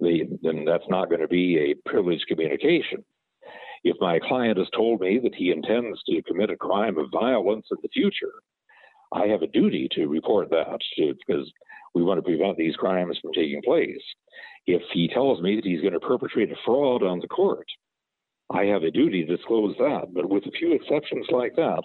the, 0.00 0.22
then 0.42 0.64
that's 0.64 0.88
not 0.88 1.08
going 1.08 1.20
to 1.20 1.28
be 1.28 1.58
a 1.58 1.88
privileged 1.88 2.26
communication. 2.28 3.04
If 3.84 3.96
my 4.00 4.18
client 4.18 4.58
has 4.58 4.68
told 4.74 5.00
me 5.00 5.20
that 5.22 5.34
he 5.34 5.52
intends 5.52 6.02
to 6.04 6.22
commit 6.22 6.50
a 6.50 6.56
crime 6.56 6.98
of 6.98 7.06
violence 7.12 7.66
in 7.70 7.78
the 7.82 7.88
future, 7.88 8.32
I 9.12 9.26
have 9.26 9.42
a 9.42 9.46
duty 9.46 9.88
to 9.92 10.06
report 10.06 10.50
that 10.50 10.78
to, 10.96 11.14
because 11.14 11.50
we 11.94 12.02
want 12.02 12.18
to 12.18 12.22
prevent 12.22 12.56
these 12.56 12.76
crimes 12.76 13.18
from 13.22 13.32
taking 13.32 13.62
place. 13.62 14.02
If 14.66 14.82
he 14.92 15.08
tells 15.08 15.40
me 15.40 15.56
that 15.56 15.64
he's 15.64 15.80
going 15.80 15.94
to 15.94 16.00
perpetrate 16.00 16.52
a 16.52 16.56
fraud 16.64 17.02
on 17.02 17.20
the 17.20 17.28
court, 17.28 17.66
I 18.50 18.64
have 18.64 18.82
a 18.82 18.90
duty 18.90 19.24
to 19.24 19.36
disclose 19.36 19.74
that. 19.78 20.08
But 20.12 20.28
with 20.28 20.44
a 20.46 20.50
few 20.50 20.72
exceptions 20.74 21.26
like 21.30 21.54
that, 21.56 21.82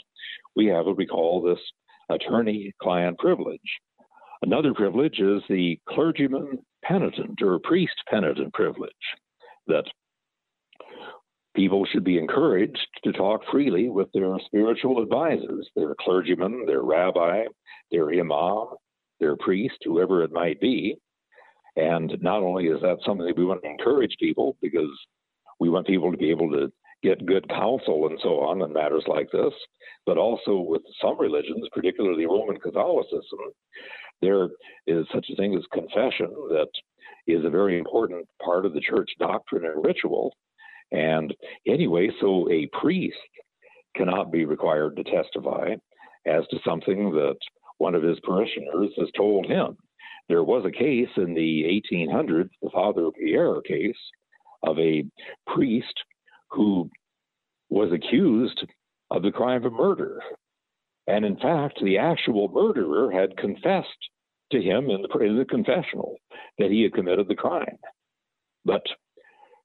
we 0.56 0.66
have 0.68 0.86
what 0.86 0.98
we 0.98 1.06
call 1.06 1.42
this 1.42 1.60
attorney 2.10 2.74
client 2.82 3.18
privilege. 3.20 3.60
Another 4.44 4.74
privilege 4.74 5.20
is 5.20 5.42
the 5.48 5.80
clergyman 5.88 6.60
penitent 6.84 7.42
or 7.42 7.60
priest 7.60 7.96
penitent 8.10 8.54
privilege 8.54 8.92
that 9.68 9.86
people 11.56 11.86
should 11.86 12.04
be 12.04 12.18
encouraged 12.18 12.86
to 13.06 13.14
talk 13.14 13.40
freely 13.50 13.88
with 13.88 14.10
their 14.14 14.38
spiritual 14.46 15.02
advisors, 15.02 15.70
their 15.78 15.96
clergyman, 15.98 16.66
their 16.66 16.82
rabbi, 16.82 17.46
their 17.90 18.10
imam, 18.10 18.68
their 19.22 19.38
priest, 19.38 19.78
whoever 19.86 20.24
it 20.24 20.34
might 20.34 20.60
be. 20.60 20.98
And 21.78 22.14
not 22.22 22.44
only 22.44 22.66
is 22.66 22.82
that 22.82 22.98
something 23.06 23.26
that 23.26 23.38
we 23.38 23.46
want 23.46 23.64
to 23.64 23.70
encourage 23.70 24.18
people 24.20 24.58
because 24.62 24.92
we 25.58 25.70
want 25.70 25.88
people 25.88 26.12
to 26.12 26.18
be 26.18 26.32
able 26.32 26.52
to 26.52 26.70
get 27.04 27.26
good 27.26 27.48
counsel 27.50 28.08
and 28.08 28.18
so 28.24 28.40
on 28.40 28.62
in 28.62 28.74
matters 28.74 29.04
like 29.08 29.30
this, 29.32 29.54
but 30.06 30.18
also 30.18 30.58
with 30.58 30.82
some 31.02 31.20
religions, 31.20 31.68
particularly 31.74 32.26
Roman 32.26 32.60
Catholicism, 32.60 33.40
there 34.22 34.50
is 34.88 35.06
such 35.14 35.28
a 35.32 35.36
thing 35.36 35.56
as 35.56 35.64
confession 35.74 36.30
that 36.50 36.70
is 37.28 37.44
a 37.44 37.50
very 37.50 37.78
important 37.78 38.26
part 38.44 38.66
of 38.66 38.74
the 38.74 38.82
church 38.82 39.10
doctrine 39.20 39.66
and 39.66 39.84
ritual. 39.84 40.34
And 40.92 41.34
anyway, 41.68 42.10
so 42.22 42.50
a 42.50 42.70
priest 42.80 43.18
cannot 43.96 44.32
be 44.32 44.46
required 44.46 44.96
to 44.96 45.04
testify 45.04 45.76
as 46.26 46.48
to 46.50 46.58
something 46.66 47.12
that 47.12 47.38
one 47.78 47.96
of 47.96 48.04
his 48.04 48.20
parishioners 48.22 48.92
has 48.98 49.10
told 49.16 49.46
him. 49.46 49.76
There 50.30 50.44
was 50.44 50.66
a 50.66 50.72
case 50.72 51.10
in 51.18 51.34
the 51.34 51.82
1800s, 51.92 52.50
the 52.62 52.70
Father 52.70 53.10
Pierre 53.12 53.62
case, 53.62 53.98
of 54.64 54.80
a 54.80 55.04
priest 55.48 55.94
who 56.54 56.90
was 57.70 57.92
accused 57.92 58.66
of 59.12 59.24
the 59.24 59.32
crime 59.32 59.66
of 59.66 59.74
murder. 59.74 60.22
And 61.08 61.26
in 61.26 61.38
fact, 61.38 61.80
the 61.84 61.98
actual 61.98 62.48
murderer 62.50 63.12
had 63.12 63.38
confessed 63.38 63.90
to 64.52 64.62
him 64.62 64.90
in 64.90 65.02
the, 65.02 65.20
in 65.20 65.38
the 65.38 65.46
confessional 65.46 66.18
that 66.60 66.72
he 66.72 66.84
had 66.84 66.94
committed 66.94 67.28
the 67.28 67.36
crime. 67.36 67.78
But 68.66 68.84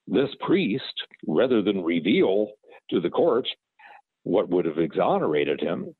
this 0.06 0.30
priest, 0.40 0.82
rather 1.26 1.62
than 1.62 1.84
reveal 1.84 2.48
to 2.90 3.00
the 3.00 3.10
court 3.10 3.46
what 4.22 4.48
would 4.48 4.64
have 4.64 4.78
exonerated 4.78 5.60
him, 5.60 5.94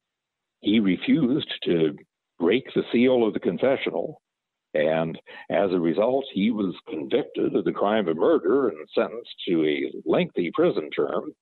he 0.61 0.81
refused 0.81 1.53
to 1.65 1.97
break 2.39 2.65
the 2.75 2.83
seal 2.93 3.27
of 3.27 3.35
the 3.35 3.41
confessional. 3.41 4.21
And 4.79 5.19
as 5.51 5.73
a 5.73 5.81
result, 5.81 6.25
he 6.33 6.53
was 6.53 6.75
convicted 6.89 7.57
of 7.57 7.65
the 7.65 7.73
crime 7.73 8.07
of 8.07 8.17
murder 8.17 8.69
and 8.69 8.89
sentenced 8.95 9.35
to 9.49 9.65
a 9.65 9.93
lengthy 10.09 10.53
prison 10.55 10.89
term. 10.91 11.33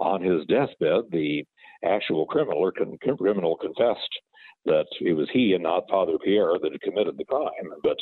On 0.00 0.22
his 0.22 0.46
deathbed, 0.46 1.10
the 1.10 1.44
actual 1.84 2.24
criminal 2.24 2.58
or 2.58 2.72
con- 2.72 2.96
criminal 3.18 3.56
confessed 3.56 4.18
that 4.64 4.86
it 5.00 5.12
was 5.12 5.28
he 5.30 5.52
and 5.52 5.62
not 5.62 5.90
Father 5.90 6.18
Pierre 6.24 6.54
that 6.62 6.72
had 6.72 6.80
committed 6.80 7.18
the 7.18 7.24
crime. 7.26 7.50
But 7.82 7.98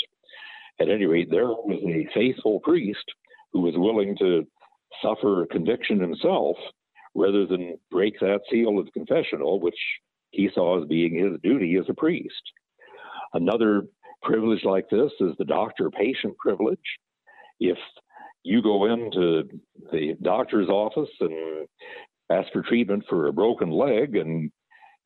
at 0.80 0.88
any 0.88 1.06
rate, 1.06 1.28
there 1.28 1.48
was 1.48 1.82
a 1.84 2.08
faithful 2.14 2.60
priest 2.60 3.04
who 3.52 3.62
was 3.62 3.74
willing 3.76 4.16
to 4.18 4.46
suffer 5.02 5.42
a 5.42 5.48
conviction 5.48 5.98
himself 5.98 6.56
rather 7.16 7.46
than 7.46 7.78
break 7.90 8.18
that 8.20 8.42
seal 8.48 8.78
of 8.78 8.84
the 8.84 8.92
confessional, 8.92 9.58
which 9.58 9.78
he 10.30 10.48
saw 10.54 10.80
as 10.80 10.88
being 10.88 11.14
his 11.16 11.40
duty 11.42 11.76
as 11.76 11.86
a 11.88 11.94
priest. 11.94 12.42
Another 13.34 13.82
privilege 14.22 14.64
like 14.64 14.88
this 14.90 15.12
is 15.20 15.34
the 15.38 15.44
doctor 15.44 15.90
patient 15.90 16.36
privilege. 16.38 16.78
If 17.60 17.78
you 18.44 18.62
go 18.62 18.86
into 18.86 19.48
the 19.92 20.16
doctor's 20.22 20.68
office 20.68 21.10
and 21.20 21.66
ask 22.30 22.52
for 22.52 22.62
treatment 22.62 23.04
for 23.08 23.26
a 23.26 23.32
broken 23.32 23.70
leg 23.70 24.16
and 24.16 24.50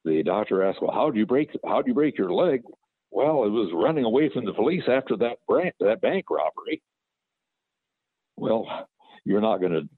the 0.05 0.23
doctor 0.23 0.63
asks, 0.63 0.81
"Well, 0.81 0.93
how 0.93 1.11
do 1.11 1.19
you 1.19 1.27
break 1.27 1.51
how 1.67 1.83
do 1.83 1.89
you 1.89 1.95
break 1.95 2.19
your 2.19 2.33
leg?" 2.33 2.63
Well, 3.11 3.45
it 3.45 3.51
was 3.51 3.71
running 3.73 4.05
away 4.05 4.31
from 4.31 4.47
the 4.47 4.55
police 4.55 4.85
after 4.89 5.17
that 5.19 5.39
bank, 5.47 5.75
that 5.81 6.01
bank 6.01 6.31
robbery. 6.31 6.83
Well, 8.37 8.89
you're 9.25 9.43
not 9.43 9.61
going 9.61 9.73
to 9.73 9.89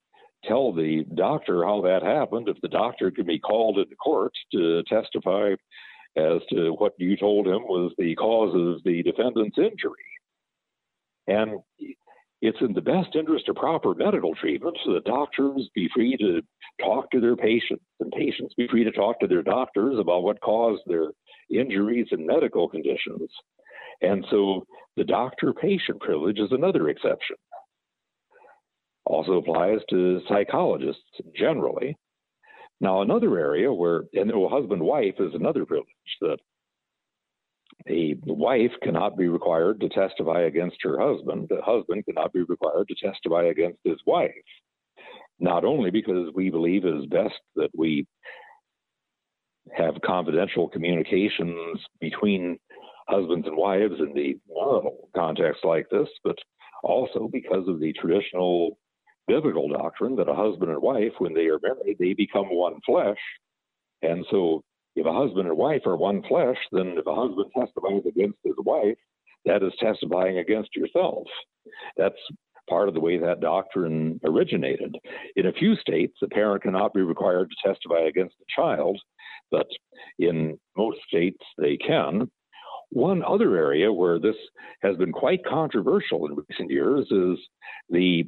tell 0.45 0.73
the 0.73 1.05
doctor 1.15 1.65
how 1.65 1.81
that 1.83 2.03
happened 2.03 2.49
if 2.49 2.61
the 2.61 2.69
doctor 2.69 3.11
can 3.11 3.25
be 3.25 3.39
called 3.39 3.79
into 3.79 3.97
court 3.97 4.33
to 4.53 4.83
testify 4.85 5.55
as 6.17 6.41
to 6.51 6.71
what 6.79 6.93
you 6.99 7.17
told 7.17 7.47
him 7.47 7.63
was 7.63 7.93
the 7.99 8.15
cause 8.15 8.55
of 8.55 8.83
the 8.85 9.03
defendant's 9.03 9.59
injury. 9.59 10.05
And 11.27 11.61
it's 12.41 12.61
in 12.61 12.75
the 12.75 12.81
best 12.83 13.17
interest 13.17 13.49
of 13.49 13.57
proper 13.57 13.95
medical 13.95 14.35
treatment 14.35 14.77
so 14.85 14.93
that 14.93 15.05
doctors 15.05 15.69
be 15.75 15.89
free 15.95 16.17
to 16.19 16.43
talk 16.79 17.11
to 17.11 17.21
their 17.21 17.37
patients 17.37 17.85
and 18.01 18.13
patients 18.13 18.55
be 18.55 18.69
free 18.69 18.85
to 18.85 18.93
talk 18.93 19.19
to 19.21 19.27
their 19.27 19.43
doctors 19.43 19.99
about 19.99 20.23
what 20.23 20.41
caused 20.41 20.83
their 20.87 21.09
injuries 21.51 22.07
and 22.11 22.27
medical 22.27 22.69
conditions. 22.69 23.31
And 24.03 24.27
so 24.31 24.67
the 24.97 25.05
doctor 25.05 25.53
patient 25.55 26.01
privilege 26.01 26.39
is 26.39 26.53
another 26.53 26.91
exception. 26.91 27.37
Also 29.07 29.35
applies 29.35 29.79
to 29.91 30.21
psychologists 30.29 31.03
generally. 31.35 31.97
Now, 32.85 33.01
another 33.01 33.39
area 33.39 33.73
where, 33.73 34.03
and 34.13 34.31
husband 34.51 34.83
wife 34.83 35.15
is 35.19 35.35
another 35.35 35.65
privilege 35.65 35.89
that 36.21 36.37
a 37.89 38.15
wife 38.27 38.73
cannot 38.83 39.17
be 39.17 39.27
required 39.29 39.81
to 39.81 39.89
testify 39.89 40.43
against 40.43 40.77
her 40.83 41.01
husband. 41.01 41.47
The 41.49 41.63
husband 41.65 42.05
cannot 42.05 42.35
be 42.35 42.43
required 42.43 42.89
to 42.89 42.95
testify 42.95 43.45
against 43.45 43.79
his 43.85 43.97
wife. 44.05 44.33
Not 45.41 45.65
only 45.65 45.91
because 45.91 46.29
we 46.35 46.51
believe 46.51 46.85
it 46.85 46.95
is 46.95 47.07
best 47.07 47.41
that 47.57 47.71
we 47.75 48.07
have 49.73 49.95
confidential 50.05 50.69
communications 50.69 51.81
between 52.03 52.59
husbands 53.09 53.47
and 53.47 53.57
wives 53.57 53.95
in 53.99 54.13
the 54.13 54.37
marital 54.47 55.09
context 55.17 55.65
like 55.65 55.87
this, 55.91 56.09
but 56.23 56.37
also 56.83 57.31
because 57.33 57.67
of 57.67 57.81
the 57.81 57.95
traditional 57.95 58.77
biblical 59.27 59.69
doctrine 59.69 60.17
that 60.17 60.29
a 60.29 60.35
husband 60.35 60.71
and 60.71 60.83
wife, 60.83 61.13
when 61.19 61.35
they 61.35 61.47
are 61.47 61.61
married, 61.63 61.97
they 61.99 62.13
become 62.13 62.47
one 62.47 62.81
flesh. 62.85 63.19
And 64.03 64.25
so 64.31 64.63
if 64.97 65.07
a 65.07 65.13
husband 65.13 65.49
and 65.49 65.57
wife 65.57 65.83
are 65.87 65.97
one 65.97 66.23
flesh, 66.29 66.59
then 66.73 66.95
if 66.99 67.07
a 67.07 67.15
husband 67.15 67.51
testifies 67.57 68.03
against 68.07 68.39
his 68.45 68.55
wife, 68.59 68.97
that 69.45 69.63
is 69.63 69.73
testifying 69.79 70.39
against 70.39 70.75
yourself. 70.77 71.27
That's 71.97 72.15
part 72.69 72.89
of 72.89 72.95
the 72.95 73.01
way 73.01 73.19
that 73.19 73.41
doctrine 73.41 74.21
originated. 74.25 74.97
In 75.37 75.47
a 75.47 75.53
few 75.53 75.77
states, 75.77 76.15
the 76.21 76.29
parent 76.29 76.63
cannot 76.63 76.95
be 76.95 77.03
required 77.03 77.51
to 77.51 77.69
testify 77.69 78.07
against 78.07 78.37
the 78.39 78.47
child, 78.55 78.99
but 79.51 79.67
in 80.19 80.59
most 80.77 80.99
states 81.07 81.45
they 81.59 81.77
can. 81.77 82.31
One 82.91 83.25
other 83.25 83.57
area 83.57 83.93
where 83.93 84.19
this 84.19 84.37
has 84.83 84.97
been 84.97 85.13
quite 85.13 85.45
controversial 85.45 86.27
in 86.27 86.37
recent 86.49 86.71
years 86.71 87.07
is 87.11 87.39
the 87.91 88.25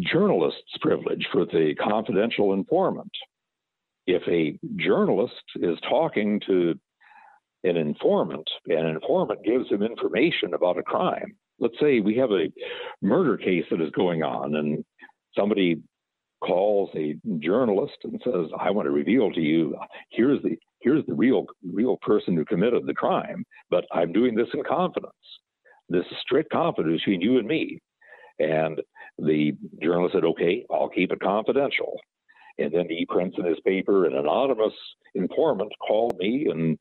journalist's 0.00 0.76
privilege 0.80 1.26
for 1.32 1.44
the 1.46 1.74
confidential 1.80 2.52
informant 2.52 3.10
if 4.06 4.22
a 4.28 4.58
journalist 4.76 5.34
is 5.56 5.78
talking 5.88 6.40
to 6.46 6.74
an 7.62 7.76
informant 7.76 8.48
an 8.66 8.86
informant 8.86 9.44
gives 9.44 9.68
him 9.70 9.82
information 9.82 10.54
about 10.54 10.78
a 10.78 10.82
crime, 10.82 11.36
let's 11.58 11.78
say 11.78 12.00
we 12.00 12.16
have 12.16 12.30
a 12.30 12.50
murder 13.02 13.36
case 13.36 13.64
that 13.70 13.82
is 13.82 13.90
going 13.90 14.22
on, 14.22 14.56
and 14.56 14.84
somebody 15.36 15.80
calls 16.42 16.88
a 16.94 17.16
journalist 17.38 17.98
and 18.04 18.20
says, 18.24 18.46
"I 18.58 18.70
want 18.70 18.86
to 18.86 18.90
reveal 18.90 19.30
to 19.32 19.40
you 19.40 19.76
here's 20.10 20.42
the 20.42 20.58
here's 20.80 21.04
the 21.04 21.14
real 21.14 21.46
real 21.70 21.98
person 21.98 22.34
who 22.34 22.44
committed 22.46 22.86
the 22.86 22.94
crime, 22.94 23.44
but 23.68 23.84
I'm 23.92 24.12
doing 24.12 24.34
this 24.34 24.48
in 24.54 24.62
confidence. 24.64 25.12
This 25.90 26.06
is 26.10 26.16
strict 26.22 26.50
confidence 26.50 27.00
between 27.00 27.20
you 27.20 27.38
and 27.38 27.46
me." 27.46 27.80
And 28.38 28.80
the 29.18 29.52
journalist 29.82 30.14
said, 30.14 30.24
"Okay, 30.24 30.64
I'll 30.70 30.88
keep 30.88 31.12
it 31.12 31.20
confidential." 31.20 31.98
And 32.58 32.72
then 32.72 32.88
he 32.88 33.06
prints 33.06 33.36
in 33.38 33.44
his 33.44 33.60
paper 33.60 34.06
an 34.06 34.16
anonymous 34.16 34.74
informant 35.14 35.72
called 35.86 36.18
me 36.18 36.46
and 36.50 36.78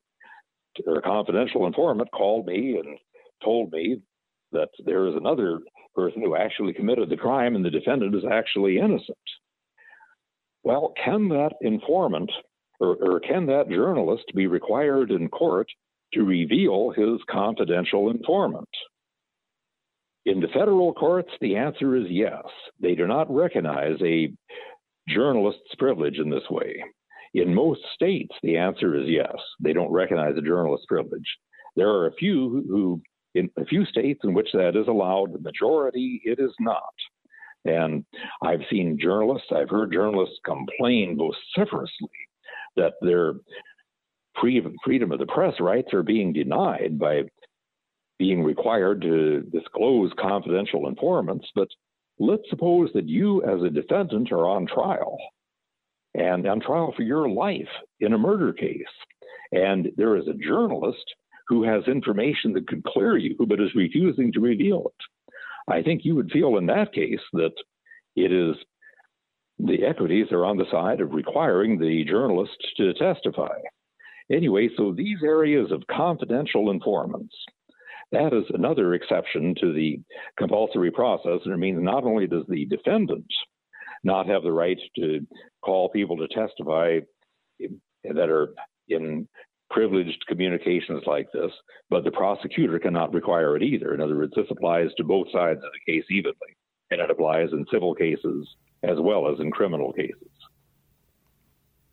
or 0.86 0.98
a 0.98 1.02
confidential 1.02 1.66
informant 1.66 2.10
called 2.12 2.46
me 2.46 2.78
and 2.78 2.98
told 3.44 3.72
me 3.72 4.02
that 4.52 4.70
there 4.86 5.08
is 5.08 5.16
another 5.16 5.60
person 5.96 6.22
who 6.22 6.36
actually 6.36 6.74
committed 6.74 7.10
the 7.10 7.18
crime 7.18 7.56
and 7.56 7.66
the 7.66 7.70
defendant 7.70 8.16
is 8.16 8.24
actually 8.30 8.78
innocent. 8.78 9.18
Well, 10.64 10.94
can 11.04 11.30
that 11.30 11.54
informant 11.62 12.32
or, 12.80 12.98
or 13.02 13.20
can 13.20 13.46
that 13.48 13.70
journalist 13.70 14.26
be 14.36 14.48
required 14.48 15.12
in 15.12 15.28
court 15.30 15.68
to 16.14 16.24
reveal 16.24 16.92
his 16.92 17.20
confidential 17.30 18.10
informant? 18.10 18.70
In 20.30 20.40
the 20.40 20.48
federal 20.50 20.94
courts, 20.94 21.32
the 21.42 21.56
answer 21.56 21.96
is 21.96 22.06
yes. 22.08 22.44
They 22.80 22.94
do 22.94 23.08
not 23.08 23.34
recognize 23.34 23.98
a 24.04 24.32
journalist's 25.08 25.74
privilege 25.80 26.20
in 26.20 26.30
this 26.30 26.48
way. 26.52 26.84
In 27.34 27.52
most 27.52 27.82
states, 27.96 28.36
the 28.44 28.56
answer 28.56 28.96
is 28.96 29.08
yes. 29.08 29.36
They 29.60 29.74
don't 29.74 29.92
recognize 29.92 30.38
a 30.38 30.44
journalist's 30.44 30.86
privilege. 30.86 31.26
There 31.76 31.90
are 31.90 32.06
a 32.06 32.14
few 32.14 32.64
who, 32.70 33.02
in 33.34 33.50
a 33.58 33.66
few 33.66 33.86
states 33.86 34.20
in 34.24 34.36
which 34.36 34.50
that 34.54 34.76
is 34.76 34.88
allowed, 34.88 35.34
the 35.34 35.40
majority, 35.40 36.22
it 36.24 36.38
is 36.40 36.54
not. 36.60 36.94
And 37.66 38.06
I've 38.44 38.62
seen 38.70 39.00
journalists, 39.02 39.48
I've 39.52 39.72
heard 39.72 39.92
journalists 39.92 40.38
complain 40.46 41.18
vociferously 41.18 42.08
that 42.76 42.94
their 43.02 43.34
freedom 44.40 45.12
of 45.12 45.18
the 45.18 45.26
press 45.26 45.56
rights 45.60 45.92
are 45.92 46.04
being 46.04 46.34
denied 46.34 47.00
by 47.00 47.24
being 48.20 48.44
required 48.44 49.02
to 49.02 49.42
disclose 49.52 50.12
confidential 50.20 50.88
informants. 50.88 51.48
But 51.56 51.70
let's 52.20 52.44
suppose 52.50 52.90
that 52.94 53.08
you, 53.08 53.42
as 53.44 53.64
a 53.64 53.70
defendant, 53.70 54.32
are 54.32 54.46
on 54.46 54.68
trial 54.68 55.18
and 56.14 56.46
on 56.46 56.60
trial 56.60 56.94
for 56.96 57.04
your 57.04 57.30
life 57.30 57.70
in 58.00 58.14
a 58.14 58.18
murder 58.18 58.54
case. 58.54 58.84
And 59.52 59.90
there 59.98 60.18
is 60.18 60.28
a 60.28 60.34
journalist 60.34 61.04
who 61.48 61.64
has 61.64 61.84
information 61.88 62.54
that 62.54 62.68
could 62.68 62.84
clear 62.84 63.18
you, 63.18 63.36
but 63.48 63.60
is 63.60 63.74
refusing 63.74 64.32
to 64.34 64.40
reveal 64.40 64.86
it. 64.86 65.74
I 65.74 65.82
think 65.82 66.02
you 66.04 66.16
would 66.16 66.32
feel 66.32 66.58
in 66.58 66.66
that 66.68 66.94
case 66.94 67.22
that 67.34 67.54
it 68.16 68.32
is 68.32 68.56
the 69.60 69.86
equities 69.86 70.28
are 70.32 70.46
on 70.46 70.58
the 70.58 70.70
side 70.72 71.02
of 71.02 71.14
requiring 71.14 71.80
the 71.80 72.06
journalist 72.06 72.56
to 72.78 72.94
testify. 72.94 73.58
Anyway, 74.32 74.70
so 74.78 74.94
these 74.94 75.18
areas 75.24 75.72
of 75.72 75.84
confidential 75.92 76.72
informants, 76.72 77.36
that 78.12 78.34
is 78.34 78.46
another 78.54 78.94
exception 78.94 79.56
to 79.60 79.74
the 79.74 80.00
compulsory 80.38 80.92
process. 80.92 81.40
And 81.46 81.54
it 81.54 81.58
means 81.58 81.82
not 81.82 82.04
only 82.04 82.28
does 82.28 82.46
the 82.48 82.66
defendant 82.66 83.26
not 84.04 84.28
have 84.28 84.44
the 84.44 84.52
right 84.52 84.80
to 84.96 85.26
call 85.64 85.90
people 85.90 86.18
to 86.18 86.28
testify 86.28 87.00
that 87.60 88.30
are 88.30 88.54
in 88.88 89.28
privileged 89.70 90.26
communications 90.28 91.04
like 91.06 91.28
this, 91.32 91.52
but 91.90 92.04
the 92.04 92.12
prosecutor 92.12 92.80
cannot 92.80 93.14
require 93.14 93.56
it 93.56 93.64
either. 93.64 93.94
In 93.94 94.02
other 94.02 94.18
words, 94.18 94.34
this 94.36 94.48
applies 94.50 94.90
to 94.98 95.04
both 95.04 95.28
sides 95.32 95.60
of 95.64 95.70
the 95.72 95.92
case 95.92 96.06
evenly, 96.10 96.56
and 96.90 97.02
it 97.02 97.12
applies 97.12 97.50
in 97.52 97.66
civil 97.72 97.94
cases 97.94 98.48
as 98.84 98.98
well 99.00 99.32
as 99.32 99.40
in 99.40 99.52
criminal 99.52 99.94
cases. 99.94 100.29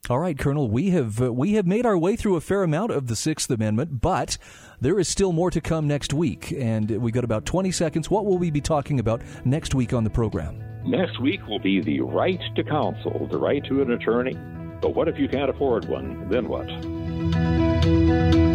All 0.09 0.19
right, 0.19 0.39
Colonel, 0.39 0.69
we 0.69 0.91
have 0.91 1.21
uh, 1.21 1.33
we 1.33 1.53
have 1.53 1.67
made 1.67 1.85
our 1.85 1.97
way 1.97 2.15
through 2.15 2.37
a 2.37 2.41
fair 2.41 2.63
amount 2.63 2.91
of 2.91 3.07
the 3.07 3.15
Sixth 3.15 3.49
Amendment, 3.49 3.99
but 3.99 4.37
there 4.79 4.99
is 4.99 5.09
still 5.09 5.33
more 5.33 5.51
to 5.51 5.59
come 5.59 5.85
next 5.85 6.13
week, 6.13 6.53
and 6.53 6.89
we 7.01 7.11
got 7.11 7.25
about 7.25 7.45
20 7.45 7.71
seconds. 7.71 8.09
What 8.09 8.25
will 8.25 8.37
we 8.37 8.49
be 8.49 8.61
talking 8.61 9.01
about 9.01 9.21
next 9.43 9.75
week 9.75 9.91
on 9.91 10.05
the 10.05 10.09
program? 10.09 10.63
Next 10.85 11.19
week 11.19 11.45
will 11.47 11.59
be 11.59 11.81
the 11.81 11.99
right 11.99 12.39
to 12.55 12.63
counsel, 12.63 13.27
the 13.29 13.37
right 13.37 13.63
to 13.65 13.81
an 13.81 13.91
attorney. 13.91 14.37
But 14.81 14.95
what 14.95 15.09
if 15.09 15.19
you 15.19 15.27
can't 15.27 15.49
afford 15.49 15.89
one? 15.89 16.29
Then 16.29 16.47
what? 16.47 18.46